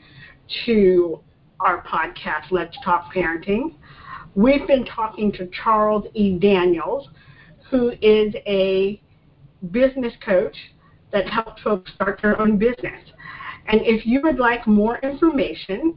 to 0.67 1.21
our 1.61 1.83
podcast, 1.85 2.51
Let's 2.51 2.77
Talk 2.85 3.13
Parenting. 3.15 3.75
We've 4.35 4.67
been 4.67 4.85
talking 4.85 5.33
to 5.33 5.49
Charles 5.63 6.05
E. 6.15 6.39
Daniels, 6.39 7.09
who 7.71 7.93
is 8.01 8.35
a 8.47 9.01
business 9.71 10.15
coach 10.25 10.57
that 11.13 11.29
helps 11.29 11.63
folks 11.63 11.93
start 11.95 12.19
their 12.23 12.41
own 12.41 12.59
business. 12.59 13.13
And 13.67 13.81
if 13.83 14.07
you 14.07 14.21
would 14.23 14.39
like 14.39 14.67
more 14.67 14.99
information, 14.99 15.97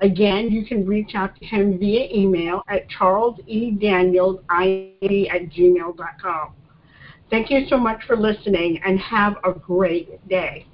again, 0.00 0.50
you 0.50 0.66
can 0.66 0.86
reach 0.86 1.14
out 1.14 1.36
to 1.36 1.44
him 1.44 1.78
via 1.78 2.08
email 2.12 2.62
at 2.68 2.88
charlesedanielsinc 2.88 5.30
at 5.30 5.42
gmail.com. 5.50 6.52
Thank 7.30 7.50
you 7.50 7.66
so 7.68 7.78
much 7.78 8.04
for 8.06 8.16
listening 8.16 8.80
and 8.84 8.98
have 9.00 9.36
a 9.44 9.52
great 9.52 10.28
day. 10.28 10.66